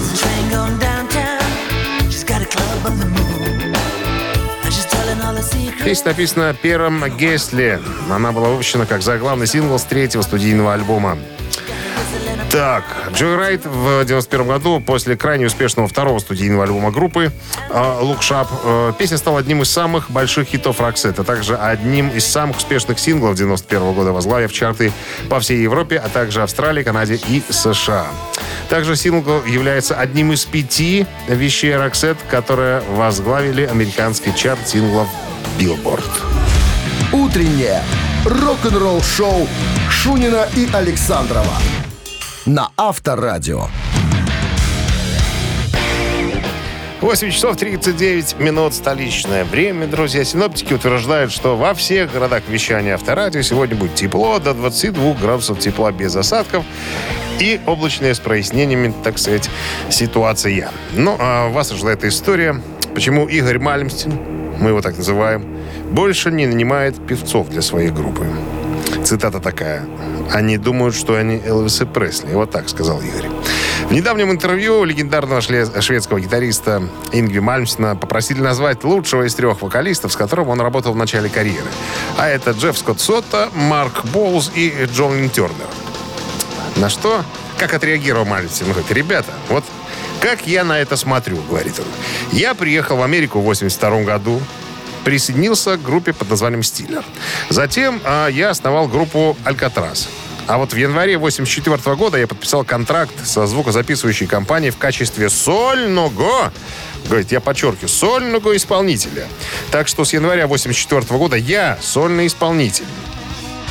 [5.86, 7.80] Песня написана Пером Гессле.
[8.10, 11.16] Она была выпущена как заглавный сингл с третьего студийного альбома.
[12.52, 17.32] Так, Joyride в 91 году, после крайне успешного второго студийного альбома группы
[17.70, 22.26] «Look Sharp», э, песня стала одним из самых больших хитов Роксет, а также одним из
[22.26, 24.92] самых успешных синглов 91 года, возглавив чарты
[25.30, 28.08] по всей Европе, а также Австралии, Канаде и США.
[28.70, 35.10] Также сингл является одним из пяти вещей Роксет, которые возглавили американский чарт синглов
[35.60, 36.10] Billboard.
[37.14, 37.82] Утреннее
[38.26, 39.48] рок-н-ролл-шоу
[39.90, 41.54] Шунина и Александрова
[42.46, 43.68] на Авторадио.
[47.02, 50.24] 8 часов 39 минут столичное время, друзья.
[50.24, 55.92] Синоптики утверждают, что во всех городах вещания авторадио сегодня будет тепло, до 22 градусов тепла
[55.92, 56.66] без осадков
[57.40, 59.50] и облачные с прояснениями, так сказать,
[59.90, 60.70] ситуация.
[60.94, 62.62] Ну, а вас ожидает история,
[62.94, 65.46] почему Игорь Мальмстин, мы его так называем,
[65.92, 68.26] больше не нанимает певцов для своей группы.
[69.04, 69.86] Цитата такая.
[70.32, 72.34] «Они думают, что они Элвис и Пресли».
[72.34, 73.30] Вот так сказал Игорь.
[73.88, 80.16] В недавнем интервью легендарного шведского гитариста Ингви Мальмстина попросили назвать лучшего из трех вокалистов, с
[80.16, 81.68] которым он работал в начале карьеры.
[82.18, 85.68] А это Джефф Скотт Сотта, Марк Боулз и Джон Тернер.
[86.78, 87.24] На что?
[87.60, 88.66] Как отреагировал Мальмстин?
[88.68, 89.64] Он говорит, ребята, вот
[90.26, 91.86] как я на это смотрю, говорит он.
[92.32, 94.42] Я приехал в Америку в 82 году,
[95.04, 97.06] присоединился к группе под названием «Стиллер».
[97.50, 100.10] Затем а, я основал группу «Алькатрас».
[100.48, 106.52] А вот в январе 84 года я подписал контракт со звукозаписывающей компанией в качестве сольного,
[107.08, 109.28] говорит, я подчеркиваю, сольного исполнителя.
[109.70, 112.86] Так что с января 84 года я сольный исполнитель.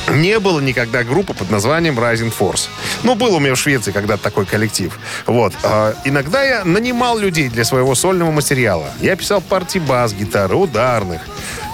[0.09, 2.67] Не было никогда группы под названием Rising Force.
[3.03, 4.97] Ну, был у меня в Швеции когда-то такой коллектив.
[5.25, 5.53] Вот.
[5.63, 8.87] А, иногда я нанимал людей для своего сольного материала.
[9.01, 11.21] Я писал партии бас-гитары, ударных,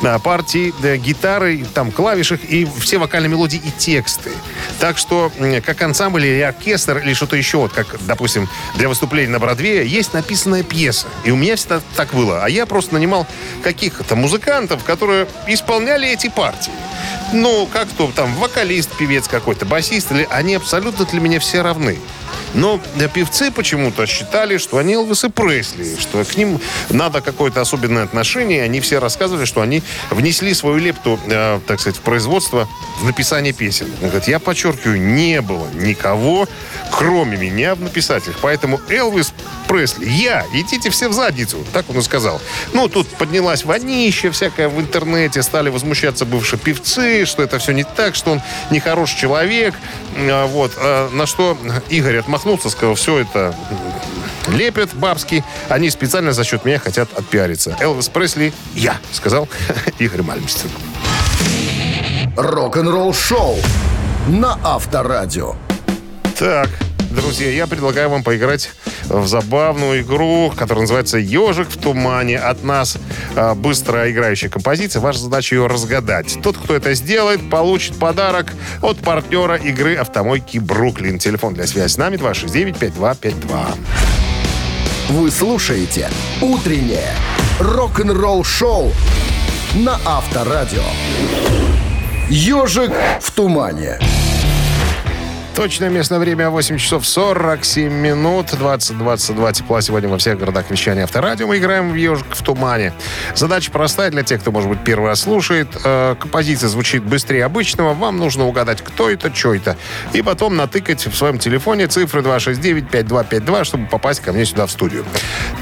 [0.01, 4.31] да, партии э, гитары, там, клавишек и все вокальные мелодии и тексты.
[4.79, 5.31] Так что,
[5.65, 10.13] как ансамбль или оркестр или что-то еще, вот как, допустим, для выступления на Бродвее, есть
[10.13, 11.07] написанная пьеса.
[11.23, 12.43] И у меня всегда так было.
[12.43, 13.27] А я просто нанимал
[13.61, 16.73] каких-то музыкантов, которые исполняли эти партии.
[17.33, 21.99] Ну, как то там, вокалист, певец какой-то, басист, или они абсолютно для меня все равны.
[22.53, 26.59] Но э, певцы почему-то считали, что они Элвис и Пресли, что к ним
[26.89, 28.63] надо какое-то особенное отношение.
[28.63, 32.67] Они все рассказывали, что они внесли свою лепту, э, так сказать, в производство,
[32.99, 33.87] в написание песен.
[34.01, 36.47] Он говорит, я подчеркиваю, не было никого,
[36.91, 38.37] кроме меня в написателях.
[38.41, 39.33] Поэтому Элвис
[39.67, 41.63] Пресли, я, идите все в задницу.
[41.73, 42.41] Так он и сказал.
[42.73, 47.83] Ну, тут поднялась вонища всякая в интернете, стали возмущаться бывшие певцы, что это все не
[47.83, 49.73] так, что он нехороший человек.
[50.17, 50.73] А, Вот.
[50.77, 51.57] А На что
[51.89, 53.55] Игорь отмахнулся, сказал, все это
[54.47, 57.75] лепят бабски, они специально за счет меня хотят отпиариться.
[57.79, 59.47] Элвис Пресли, я, сказал
[59.99, 60.69] Игорь Мальмстин.
[62.35, 63.57] Рок-н-ролл-шоу
[64.27, 65.55] на Авторадио.
[66.37, 66.69] Так,
[67.11, 68.71] друзья, я предлагаю вам поиграть
[69.05, 72.37] в забавную игру, которая называется «Ежик в тумане».
[72.37, 72.97] От нас
[73.35, 75.01] а, быстро играющая композиция.
[75.01, 76.39] Ваша задача ее разгадать.
[76.41, 81.19] Тот, кто это сделает, получит подарок от партнера игры «Автомойки Бруклин».
[81.19, 83.77] Телефон для связи с нами 269-5252.
[85.09, 86.09] Вы слушаете
[86.41, 87.13] «Утреннее
[87.59, 88.91] рок-н-ролл шоу
[89.75, 90.83] на Авторадио.
[92.29, 93.99] Ежик в тумане.
[95.55, 98.47] Точное местное время 8 часов 47 минут.
[98.53, 101.45] 20-22 тепла сегодня во всех городах вещания авторадио.
[101.45, 102.93] Мы играем в «Ежик в тумане».
[103.35, 105.67] Задача простая для тех, кто, может быть, первый раз слушает.
[105.83, 107.93] Э, композиция звучит быстрее обычного.
[107.93, 109.75] Вам нужно угадать, кто это, что это.
[110.13, 115.05] И потом натыкать в своем телефоне цифры 269-5252, чтобы попасть ко мне сюда в студию.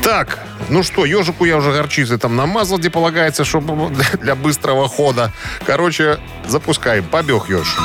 [0.03, 0.37] Так,
[0.69, 5.33] ну что, ежику я уже горчицы там намазал, где полагается, чтобы для быстрого хода.
[5.65, 7.05] Короче, запускаем.
[7.05, 7.75] Побег еж.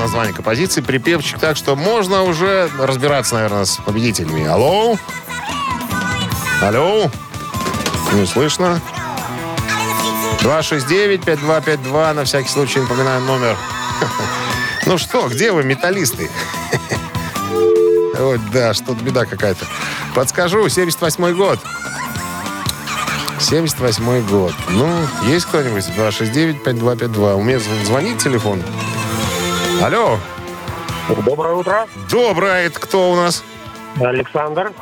[0.00, 4.46] Название композиции, припевчик, так что можно уже разбираться, наверное, с победителями.
[4.46, 4.96] Алло?
[6.62, 7.10] Алло?
[8.12, 8.80] Не слышно?
[10.42, 13.56] 269-5252, на всякий случай напоминаю номер.
[14.86, 16.28] Ну что, где вы, металлисты?
[18.18, 19.64] Ой, да, что-то беда какая-то.
[20.14, 21.60] Подскажу, 78-й год.
[23.38, 24.54] 78 год.
[24.70, 24.90] Ну,
[25.26, 25.84] есть кто-нибудь?
[25.96, 27.34] 269-5252.
[27.34, 28.62] Умеет зв- звонить телефон?
[29.82, 30.18] Алло.
[31.24, 32.66] Доброе утро, Доброе.
[32.66, 33.42] Это кто у нас?
[34.00, 34.72] Александр.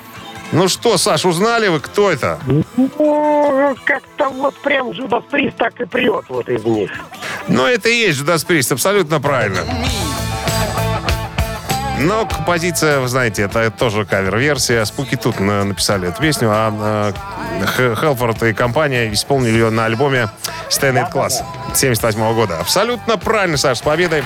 [0.52, 2.38] Ну что, Саш, узнали вы, кто это?
[2.46, 6.90] Ну, как-то вот прям Джудас Прист так и прет вот из них.
[7.48, 9.60] Ну, это и есть Judas Priest, абсолютно правильно.
[12.00, 14.84] Но композиция, вы знаете, это тоже кавер-версия.
[14.84, 17.12] Спуки тут на- написали эту песню, а
[17.76, 20.30] Х- Хелфорд и компания исполнили ее на альбоме
[20.70, 21.42] Stand It Class
[21.74, 22.58] 78 года.
[22.60, 24.22] Абсолютно правильно, Саш, с победой.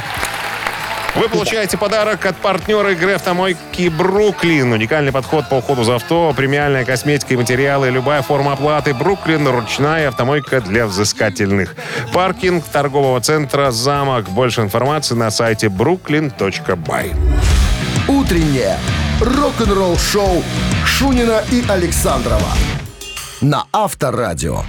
[1.14, 4.72] Вы получаете подарок от партнера игры «Автомойки Бруклин».
[4.72, 8.94] Уникальный подход по уходу за авто, премиальная косметика и материалы, любая форма оплаты.
[8.94, 11.75] «Бруклин»– ручная автомойка для взыскательных.
[12.14, 14.31] Паркинг торгового центра «Замок».
[14.31, 17.14] Больше информации на сайте brooklyn.by.
[18.09, 18.79] Утреннее
[19.20, 20.42] рок-н-ролл-шоу
[20.87, 22.48] Шунина и Александрова
[23.42, 24.62] на Авторадио.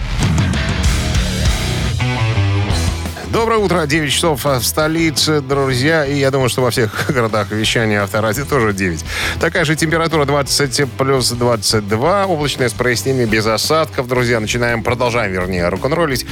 [3.33, 6.05] Доброе утро, 9 часов в столице, друзья.
[6.05, 9.03] И я думаю, что во всех городах вещания авторадио тоже 9.
[9.39, 12.27] Такая же температура 20 плюс 22.
[12.27, 14.39] Облачное с прояснениями без осадков, друзья.
[14.39, 16.27] Начинаем, продолжаем, вернее, рок-н-роллить.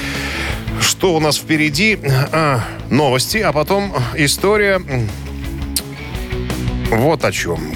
[0.80, 1.98] Что у нас впереди?
[2.32, 4.80] А, новости, а потом история.
[6.92, 7.74] Вот о чем.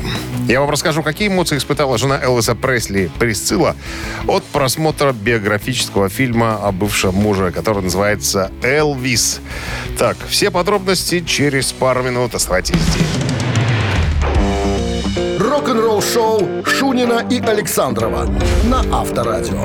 [0.47, 3.75] Я вам расскажу, какие эмоции испытала жена Элвиса Пресли Присцилла
[4.27, 9.41] от просмотра биографического фильма о бывшем муже, который называется «Элвис».
[9.97, 12.35] Так, все подробности через пару минут.
[12.35, 13.05] Оставайтесь здесь.
[15.39, 18.29] Рок-н-ролл-шоу Шунина и Александрова
[18.65, 19.63] на Авторадио.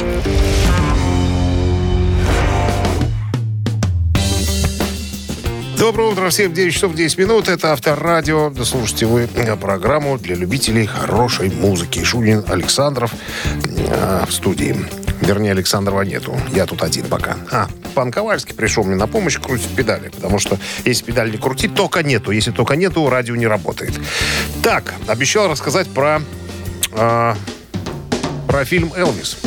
[5.80, 7.48] Доброе утро всем, 9 часов 10 минут.
[7.48, 8.52] Это Авторадио.
[8.64, 12.04] Слушайте вы э, программу для любителей хорошей музыки.
[12.04, 13.14] Шунин Александров
[13.54, 14.76] э, в студии.
[15.22, 16.38] Вернее, Александрова нету.
[16.52, 17.38] Я тут один пока.
[17.50, 20.10] А, пан Ковальский пришел мне на помощь крутить педали.
[20.10, 22.30] Потому что если педаль не крутить, тока нету.
[22.30, 23.98] Если тока нету, радио не работает.
[24.62, 26.20] Так, обещал рассказать про,
[26.92, 27.34] э,
[28.46, 29.38] про фильм «Элвис».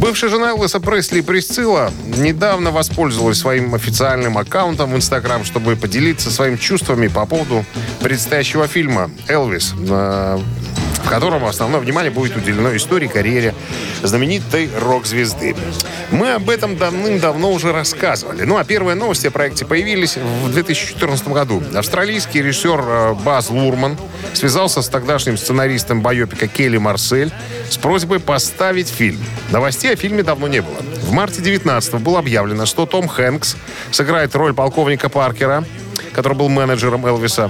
[0.00, 6.56] Бывшая жена Элвиса Пресли Присцилла недавно воспользовалась своим официальным аккаунтом в Инстаграм, чтобы поделиться своими
[6.56, 7.64] чувствами по поводу
[8.00, 10.38] предстоящего фильма «Элвис», э,
[11.08, 13.54] в котором основное внимание будет уделено истории карьере
[14.02, 15.56] знаменитой рок-звезды.
[16.10, 18.42] Мы об этом давным-давно уже рассказывали.
[18.42, 21.62] Ну, а первые новости о проекте появились в 2014 году.
[21.74, 23.96] Австралийский режиссер э, Баз Лурман
[24.34, 27.32] связался с тогдашним сценаристом байопика Келли Марсель
[27.70, 29.24] с просьбой поставить фильм.
[29.50, 30.76] Новостей о фильме давно не было.
[31.04, 33.56] В марте 19 было объявлено, что Том Хэнкс
[33.92, 35.64] сыграет роль полковника Паркера,
[36.18, 37.48] который был менеджером Элвиса.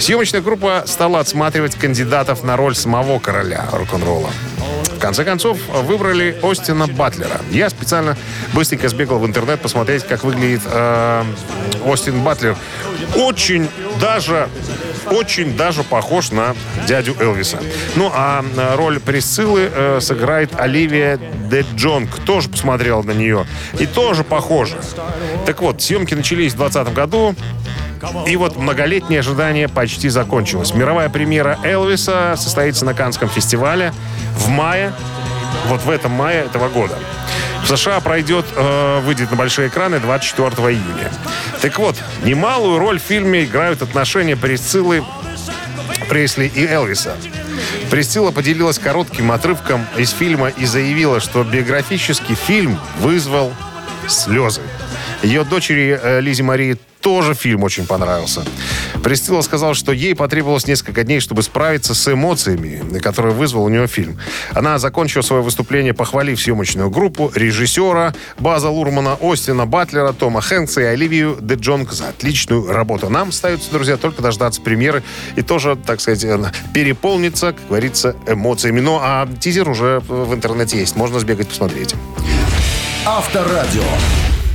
[0.00, 4.30] Съемочная группа стала отсматривать кандидатов на роль самого короля рок-н-ролла.
[4.96, 7.42] В конце концов, выбрали Остина Батлера.
[7.50, 8.16] Я специально
[8.54, 11.24] быстренько сбегал в интернет посмотреть, как выглядит э,
[11.84, 12.56] Остин Батлер.
[13.16, 13.68] Очень
[14.00, 14.48] даже
[15.10, 16.56] очень даже похож на
[16.88, 17.58] дядю Элвиса.
[17.94, 21.18] Ну, а э, роль Присциллы э, сыграет Оливия
[21.50, 22.10] Де Джонг.
[22.24, 23.46] Тоже посмотрел на нее.
[23.78, 24.78] И тоже похоже.
[25.44, 27.34] Так вот, съемки начались в 2020 году.
[28.26, 30.74] И вот многолетнее ожидание почти закончилось.
[30.74, 33.92] Мировая премьера Элвиса состоится на Канском фестивале
[34.36, 34.92] в мае,
[35.66, 36.98] вот в этом мае этого года.
[37.62, 41.10] В США пройдет, э, выйдет на большие экраны 24 июня.
[41.60, 45.02] Так вот, немалую роль в фильме играют отношения Присциллы
[46.08, 47.16] Пресли и Элвиса.
[47.90, 53.52] Присцилла поделилась коротким отрывком из фильма и заявила, что биографический фильм вызвал
[54.06, 54.60] слезы.
[55.22, 58.42] Ее дочери э, Лизе Марии тоже фильм очень понравился.
[59.04, 63.86] Престила сказала, что ей потребовалось несколько дней, чтобы справиться с эмоциями, которые вызвал у нее
[63.86, 64.18] фильм.
[64.50, 70.84] Она закончила свое выступление, похвалив съемочную группу, режиссера База Лурмана, Остина Батлера, Тома Хэнкса и
[70.84, 73.08] Оливию Де Джонг за отличную работу.
[73.08, 75.04] Нам остается, друзья, только дождаться премьеры
[75.36, 78.80] и тоже, так сказать, э, переполниться, как говорится, эмоциями.
[78.80, 80.96] Ну, а тизер уже в интернете есть.
[80.96, 81.94] Можно сбегать посмотреть.
[83.04, 83.84] Авторадио.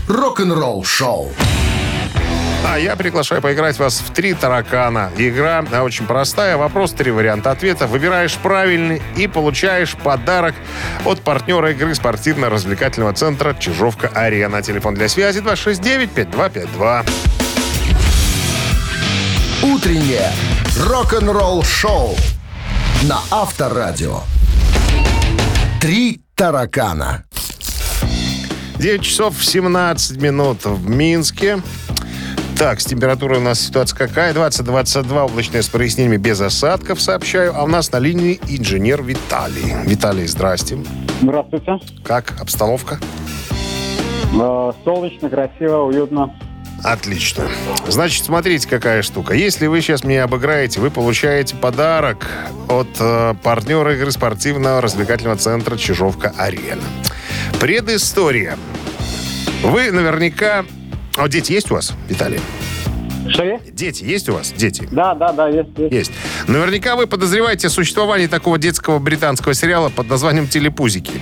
[0.09, 1.31] Рок-н-ролл шоу.
[2.63, 5.11] А я приглашаю поиграть вас в три таракана.
[5.17, 6.57] Игра а, очень простая.
[6.57, 7.87] Вопрос, три варианта ответа.
[7.87, 10.55] Выбираешь правильный и получаешь подарок
[11.05, 14.61] от партнера игры спортивно-развлекательного центра «Чижовка-Арена».
[14.61, 17.09] Телефон для связи 269-5252.
[19.63, 20.31] Утреннее
[20.77, 22.15] рок-н-ролл шоу
[23.03, 24.21] на Авторадио.
[25.79, 27.23] Три таракана.
[28.77, 31.61] 9 часов 17 минут в Минске.
[32.61, 34.35] Так, с температурой у нас ситуация какая?
[34.35, 37.55] 20-22, облачная с прояснениями без осадков, сообщаю.
[37.57, 39.73] А у нас на линии инженер Виталий.
[39.83, 40.77] Виталий, здрасте.
[41.23, 41.79] Здравствуйте.
[42.03, 42.99] Как обстановка?
[44.39, 46.35] Э, Солнечно, красиво, уютно.
[46.83, 47.45] Отлично.
[47.87, 49.33] Значит, смотрите, какая штука.
[49.33, 52.27] Если вы сейчас меня обыграете, вы получаете подарок
[52.69, 56.83] от э, партнера игры спортивного развлекательного центра «Чижовка-Арена».
[57.59, 58.55] Предыстория.
[59.63, 60.63] Вы наверняка...
[61.17, 62.39] А дети есть у вас, Виталий?
[63.29, 63.75] Что есть?
[63.75, 64.51] Дети есть у вас?
[64.51, 64.87] Дети?
[64.91, 65.93] Да, да, да, есть, есть.
[65.93, 66.11] Есть.
[66.47, 71.13] Наверняка вы подозреваете о существовании такого детского британского сериала под названием «Телепузики».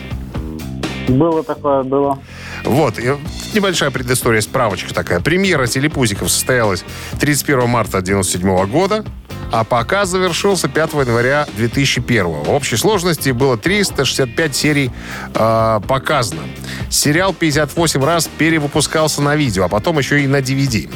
[1.09, 2.19] Было такое, было.
[2.63, 3.15] Вот, и
[3.53, 5.19] небольшая предыстория, справочка такая.
[5.19, 6.83] Премьера «Телепузиков» состоялась
[7.19, 9.03] 31 марта 1997 года,
[9.51, 12.25] а показ завершился 5 января 2001.
[12.25, 14.91] В общей сложности было 365 серий
[15.33, 16.41] э, показано.
[16.89, 20.91] Сериал 58 раз перевыпускался на видео, а потом еще и на DVD.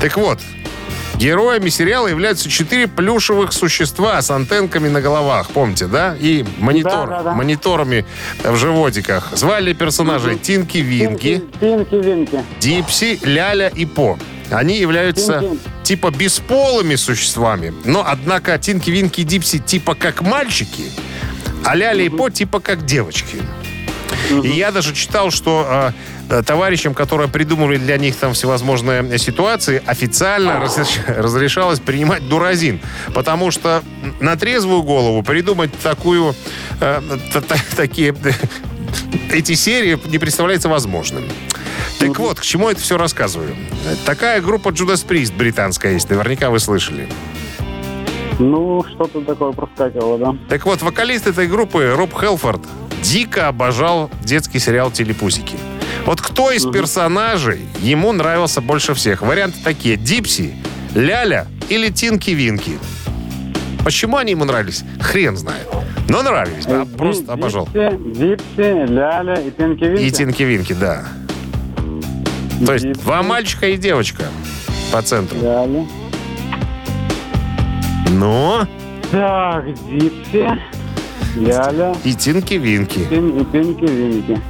[0.00, 0.40] Так вот,
[1.16, 6.16] Героями сериала являются четыре плюшевых существа с антенками на головах, помните, да?
[6.18, 7.32] И монитор, Да, да, да.
[7.34, 8.04] мониторами
[8.42, 9.28] в животиках.
[9.32, 12.44] Звали персонажей Тинки Винки, Пинки, винки.
[12.60, 14.18] Дипси, Ляля и По.
[14.50, 15.58] Они являются Тинки.
[15.84, 20.84] типа бесполыми существами, но однако Тинки, Винки и Дипси типа как мальчики,
[21.64, 23.36] а Ляля и По типа как девочки.
[24.30, 25.66] И я даже читал, что
[26.28, 32.80] э, э, товарищам, которые придумывали для них там всевозможные ситуации, официально разреш- разрешалось принимать дуразин.
[33.14, 33.82] Потому что
[34.20, 36.34] на трезвую голову придумать такую,
[36.80, 37.00] э,
[37.32, 38.32] та- та- такие э,
[39.30, 41.24] эти серии не представляется возможным.
[41.98, 43.54] Так вот, к чему это все рассказываю?
[44.04, 47.08] Такая группа Judas Priest британская есть, наверняка вы слышали.
[48.38, 50.36] Ну, что-то такое проскакивало, да.
[50.48, 52.60] Так вот, вокалист этой группы Роб Хэлфорд
[53.02, 55.56] дико обожал детский сериал «Телепусики».
[56.06, 59.22] Вот кто из персонажей ему нравился больше всех?
[59.22, 59.96] Варианты такие.
[59.96, 60.54] Дипси,
[60.94, 62.78] Ляля или Тинки-Винки?
[63.84, 64.82] Почему они ему нравились?
[65.00, 65.66] Хрен знает.
[66.08, 66.64] Но нравились.
[66.66, 67.66] а Ди- Просто обожал.
[67.66, 70.02] Дипси, Дипси, Ляля и Пинки Винки.
[70.02, 71.04] И Тинки-Винки, да.
[72.66, 74.24] То есть Дипси, два мальчика и девочка
[74.92, 75.38] по центру.
[75.40, 75.86] Ляля.
[78.12, 78.66] Но
[79.10, 80.48] Так, Дипси,
[81.36, 83.06] Ляля и Тинки-Винки.
[83.08, 84.40] Пин- и Пинки Винки.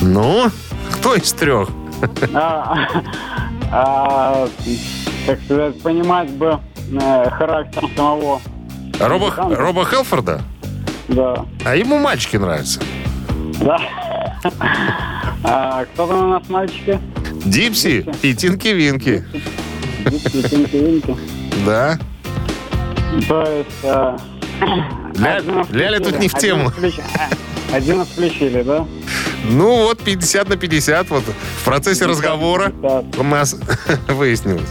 [0.00, 0.50] Ну,
[0.92, 1.68] кто из трех?
[2.34, 2.86] А,
[3.72, 4.48] а,
[5.26, 6.58] как сказать, понимать бы
[6.92, 8.40] э, характер самого.
[9.00, 9.56] Роба, Музыканта.
[9.56, 10.42] Роба Хелфорда?
[11.08, 11.44] Да.
[11.64, 12.80] А ему мальчики нравятся.
[13.60, 13.78] Да.
[15.44, 16.98] А, кто там у нас мальчики?
[17.44, 19.24] Дипси и Тинки-Винки.
[20.04, 21.16] Дипси, Пинки Винки.
[21.66, 21.98] Да.
[23.28, 23.70] То есть...
[23.82, 24.16] э,
[25.14, 26.70] Ля- Ляля тут не в тему.
[27.18, 28.86] а, Один включили, да?
[29.44, 31.24] Ну вот 50 на 50 вот
[31.60, 32.72] в процессе разговора
[33.18, 33.56] у нас
[34.08, 34.68] выяснилось.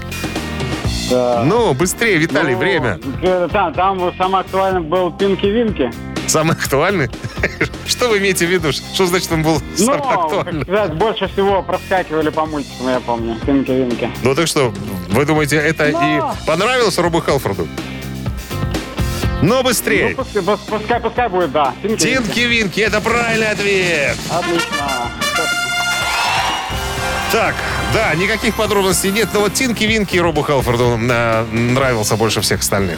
[1.10, 1.44] да.
[1.46, 3.00] Ну, быстрее, Виталий, Ну, время.
[3.22, 5.91] э, Там, там самый актуальный был Пинки Винки.
[6.28, 7.10] Самый актуальный.
[7.86, 8.72] Что вы имеете в виду?
[8.72, 10.64] Что значит он был Ну, самый как актуальный?
[10.64, 13.36] сказать, больше всего проскакивали по мультикам, я помню.
[13.46, 14.10] Пинки Винки.
[14.24, 14.74] Ну так что,
[15.10, 16.34] вы думаете, это Но.
[16.44, 17.68] и понравилось Робу Хелфорду?
[19.44, 20.16] Но Ну, быстрее.
[20.16, 21.74] пускай, пус- пускай, пускай будет, да.
[21.82, 24.16] Тинки-винки, это правильный ответ.
[24.32, 24.88] Отлично.
[27.30, 27.54] Так,
[27.94, 32.98] да, никаких подробностей нет, но вот Тинки Винки Робу Хелфорду э, нравился больше всех остальных.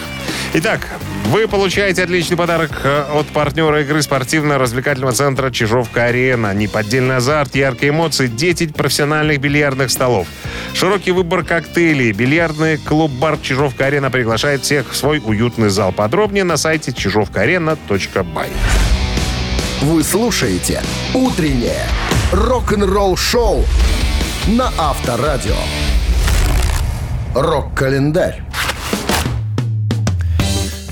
[0.53, 0.87] Итак,
[1.25, 6.53] вы получаете отличный подарок э, от партнера игры спортивно-развлекательного центра «Чижовка-арена».
[6.53, 10.27] Неподдельный азарт, яркие эмоции, 10 профессиональных бильярдных столов.
[10.73, 12.11] Широкий выбор коктейлей.
[12.13, 15.91] Бильярдный клуб-бар «Чижовка-арена» приглашает всех в свой уютный зал.
[15.91, 18.49] Подробнее на сайте чижовкаарена.бай.
[19.81, 20.81] Вы слушаете
[21.13, 21.85] «Утреннее
[22.31, 23.65] рок-н-ролл-шоу»
[24.47, 25.55] на Авторадио.
[27.33, 28.43] Рок-календарь.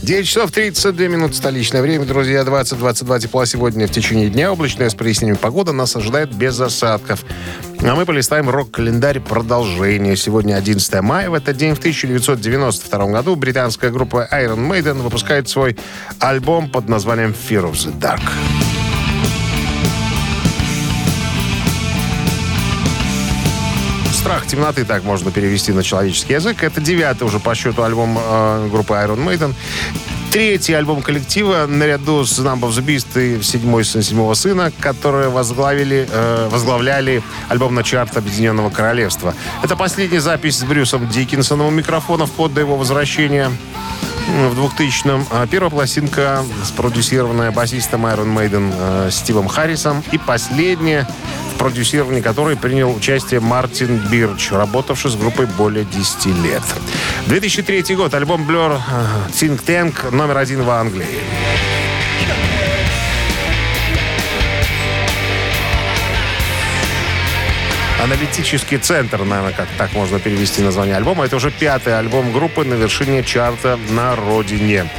[0.01, 2.41] 9 часов 32 минуты столичное время, друзья.
[2.41, 4.51] 20-22 тепла сегодня в течение дня.
[4.51, 7.23] Облачная с прояснением погода нас ожидает без осадков.
[7.81, 10.17] А мы полистаем рок-календарь продолжение.
[10.17, 11.29] Сегодня 11 мая.
[11.29, 15.77] В этот день, в 1992 году, британская группа Iron Maiden выпускает свой
[16.19, 18.21] альбом под названием Fear of the Dark.
[24.23, 26.63] Страх темноты, так можно перевести на человеческий язык.
[26.63, 29.53] Это девятый уже по счету альбом э, группы Iron Maiden.
[30.31, 35.27] Третий альбом коллектива наряду с Number of the Beast и седьмой сын седьмого сына, которые
[35.27, 39.35] возглавили, э, возглавляли альбом на чарт Объединенного Королевства.
[39.61, 43.51] Это последняя запись с Брюсом Диккинсоном у микрофонов под до его возвращения
[44.27, 45.25] в 2000-м.
[45.31, 50.01] А Первая пластинка, спродюсированная басистом Iron Maiden э, Стивом Харрисом.
[50.13, 51.05] И последняя,
[51.63, 56.61] продюсировании которой принял участие Мартин Бирч, работавший с группой более 10 лет.
[57.27, 58.13] 2003 год.
[58.13, 61.21] Альбом Blur э, Think Tank номер один в Англии.
[68.03, 71.23] Аналитический центр, наверное, как так можно перевести название альбома.
[71.23, 74.89] Это уже пятый альбом группы на вершине чарта на родине.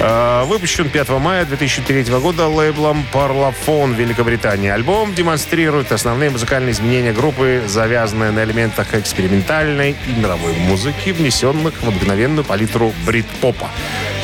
[0.00, 4.70] Э, Выпущен 5 мая 2003 года лейблом Parlophone Великобритании.
[4.70, 11.88] Альбом демонстрирует основные музыкальные изменения группы, завязанные на элементах экспериментальной и мировой музыки, внесенных в
[11.88, 13.68] обыкновенную палитру брит-попа.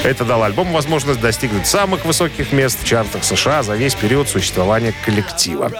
[0.05, 4.95] Это дало альбому возможность достигнуть самых высоких мест в чартах США за весь период существования
[5.03, 5.73] коллектива.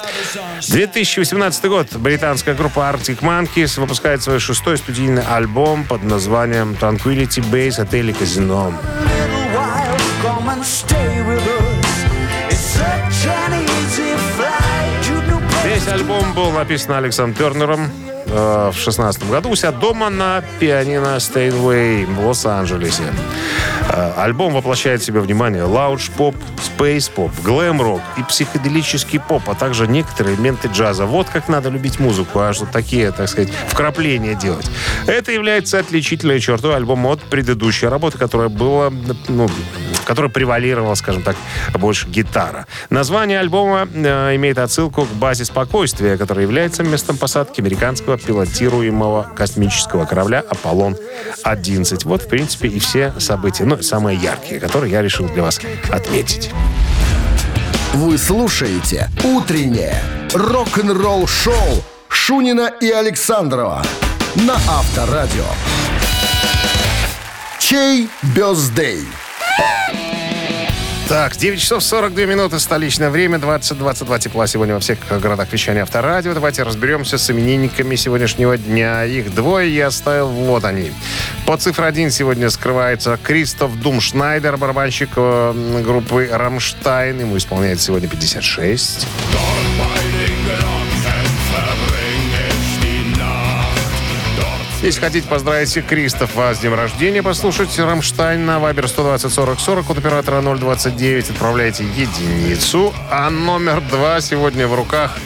[0.67, 1.89] 2018 год.
[1.97, 8.13] Британская группа Arctic Monkeys выпускает свой шестой студийный альбом под названием Tranquility Base Hotel и
[8.15, 8.73] Казино.
[15.65, 17.91] Весь альбом был написан Александром Тернером
[18.27, 23.13] э, в 16 году у себя дома на пианино Steinway в Лос-Анджелесе.
[23.97, 30.35] Э, альбом воплощает в себе влияние лаундж-поп, спейс-поп, глэм-рок и психоделический поп, а также некоторые
[30.35, 31.07] элементы джаза.
[31.07, 34.69] Вот как надо любить музыку, а что такие, так сказать, вкрапления делать.
[35.07, 38.91] Это является отличительной чертой альбома от предыдущей работы, которая была,
[39.29, 41.37] ну, в которой превалировала, скажем так,
[41.75, 42.67] больше гитара.
[42.91, 50.05] Название альбома э, имеет отсылку к базе спокойствия, которая является местом посадки американского пилотируемого космического
[50.05, 52.01] корабля «Аполлон-11».
[52.05, 55.61] Вот, в принципе, и все события, ну, самые яркие, которые я решил для вас
[55.91, 56.51] отметить.
[57.95, 63.85] Вы слушаете «Утреннее рок-н-ролл-шоу» Шунина и Александрова
[64.35, 65.45] на Авторадио.
[67.59, 69.05] Чей бездей?
[71.07, 76.33] Так, 9 часов 42 минуты, столичное время, 20-22 тепла сегодня во всех городах вещания Авторадио.
[76.33, 79.05] Давайте разберемся с именинниками сегодняшнего дня.
[79.05, 80.93] Их двое я оставил, вот они.
[81.45, 87.21] По цифре 1 сегодня скрывается Кристоф Думшнайдер, барабанщик э, группы «Рамштайн».
[87.21, 89.07] Ему исполняется сегодня 56.
[94.85, 99.97] Если хотите поздравить Кристофа с днем рождения, послушать Рамштайн на Вайбер 120 40 40 от
[99.99, 102.93] оператора 029, отправляйте единицу.
[103.11, 105.17] А номер два сегодня в руках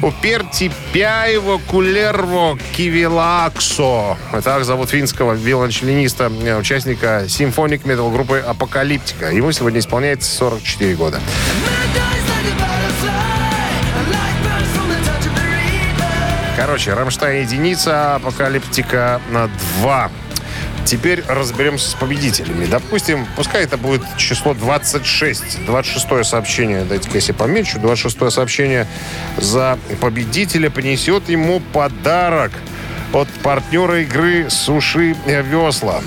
[0.00, 4.16] у Пертту Пяйво Куллерво Кивилааксо.
[4.42, 9.26] Так зовут финского виолончелиниста, э, участника симфоник метал группы Апокалиптика.
[9.26, 11.20] Ему сегодня исполняется 44 года.
[16.64, 19.50] Короче, Рамштайн единица, Апокалиптика на
[19.80, 20.10] 2.
[20.84, 22.66] Теперь разберемся с победителями.
[22.66, 25.66] Допустим, пускай это будет число 26.
[25.66, 27.80] 26 сообщение, дайте-ка если помечу.
[27.80, 28.86] 26 сообщение
[29.38, 32.52] за победителя принесет ему подарок
[33.12, 36.00] от партнера игры «Суши Весла».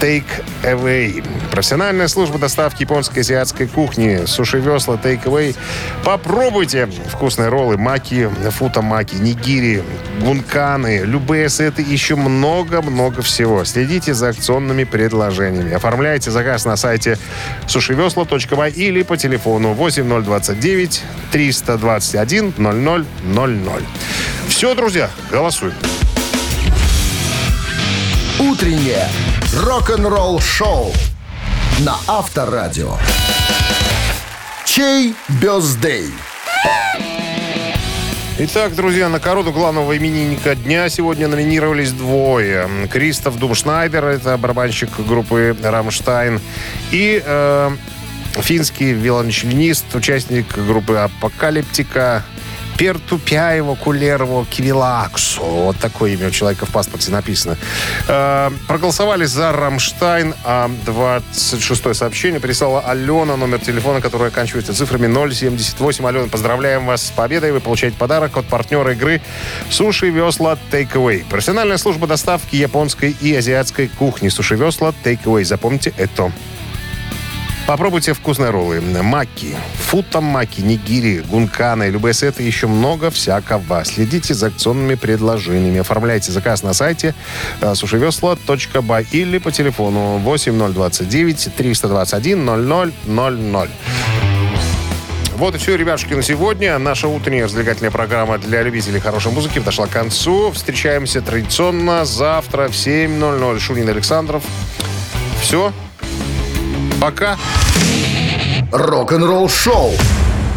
[0.00, 0.24] Take
[0.62, 1.22] Away.
[1.50, 4.24] Профессиональная служба доставки японской азиатской кухни.
[4.24, 5.54] Суши Весла Take Away.
[6.04, 9.82] Попробуйте вкусные роллы, маки, футамаки, нигири,
[10.20, 13.64] гунканы, любые сеты, еще много-много всего.
[13.64, 15.72] Следите за акционными предложениями.
[15.72, 17.18] Оформляйте заказ на сайте
[17.66, 23.84] сушивесла.бай или по телефону 8029 321 0000.
[24.48, 25.74] Все, друзья, голосуем.
[28.60, 29.08] Утреннее
[29.56, 30.92] рок-н-ролл-шоу
[31.78, 32.92] на Авторадио.
[34.66, 36.10] Чей birthday?
[38.36, 42.68] Итак, друзья, на корону главного именинника дня сегодня номинировались двое.
[42.92, 46.38] Кристоф Думшнайдер, это барабанщик группы «Рамштайн»,
[46.90, 47.70] и э,
[48.42, 52.24] финский виолончелинист, участник группы «Апокалиптика»,
[52.80, 55.42] Пертупяево, Кулерово, Кивилаксу.
[55.42, 57.58] Вот такое имя у человека в паспорте написано.
[58.08, 66.06] Э, проголосовали за Рамштайн, а 26 сообщение прислала Алена, номер телефона, который оканчивается цифрами 078.
[66.06, 67.52] Алена, поздравляем вас с победой.
[67.52, 69.20] Вы получаете подарок от партнера игры
[69.68, 71.26] Суши Весла Takeaway.
[71.28, 74.30] Профессиональная служба доставки японской и азиатской кухни.
[74.30, 75.44] Суши Весла Takeaway.
[75.44, 76.32] Запомните это.
[77.70, 78.80] Попробуйте вкусные роллы.
[78.80, 83.84] Маки, футамаки, нигири, гунканы, любые сеты еще много всякого.
[83.84, 85.78] Следите за акционными предложениями.
[85.78, 87.14] Оформляйте заказ на сайте
[87.60, 93.70] э, сушевесла.бай или по телефону 8029 321 0000.
[95.36, 96.76] Вот и все, ребятушки, на сегодня.
[96.78, 100.50] Наша утренняя развлекательная программа для любителей хорошей музыки подошла к концу.
[100.50, 103.60] Встречаемся традиционно завтра в 7.00.
[103.60, 104.42] Шунин Александров.
[105.40, 105.72] Все.
[107.00, 107.36] Пока.
[108.70, 109.90] Рок-н-ролл шоу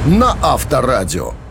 [0.06, 1.43] на Авторадио.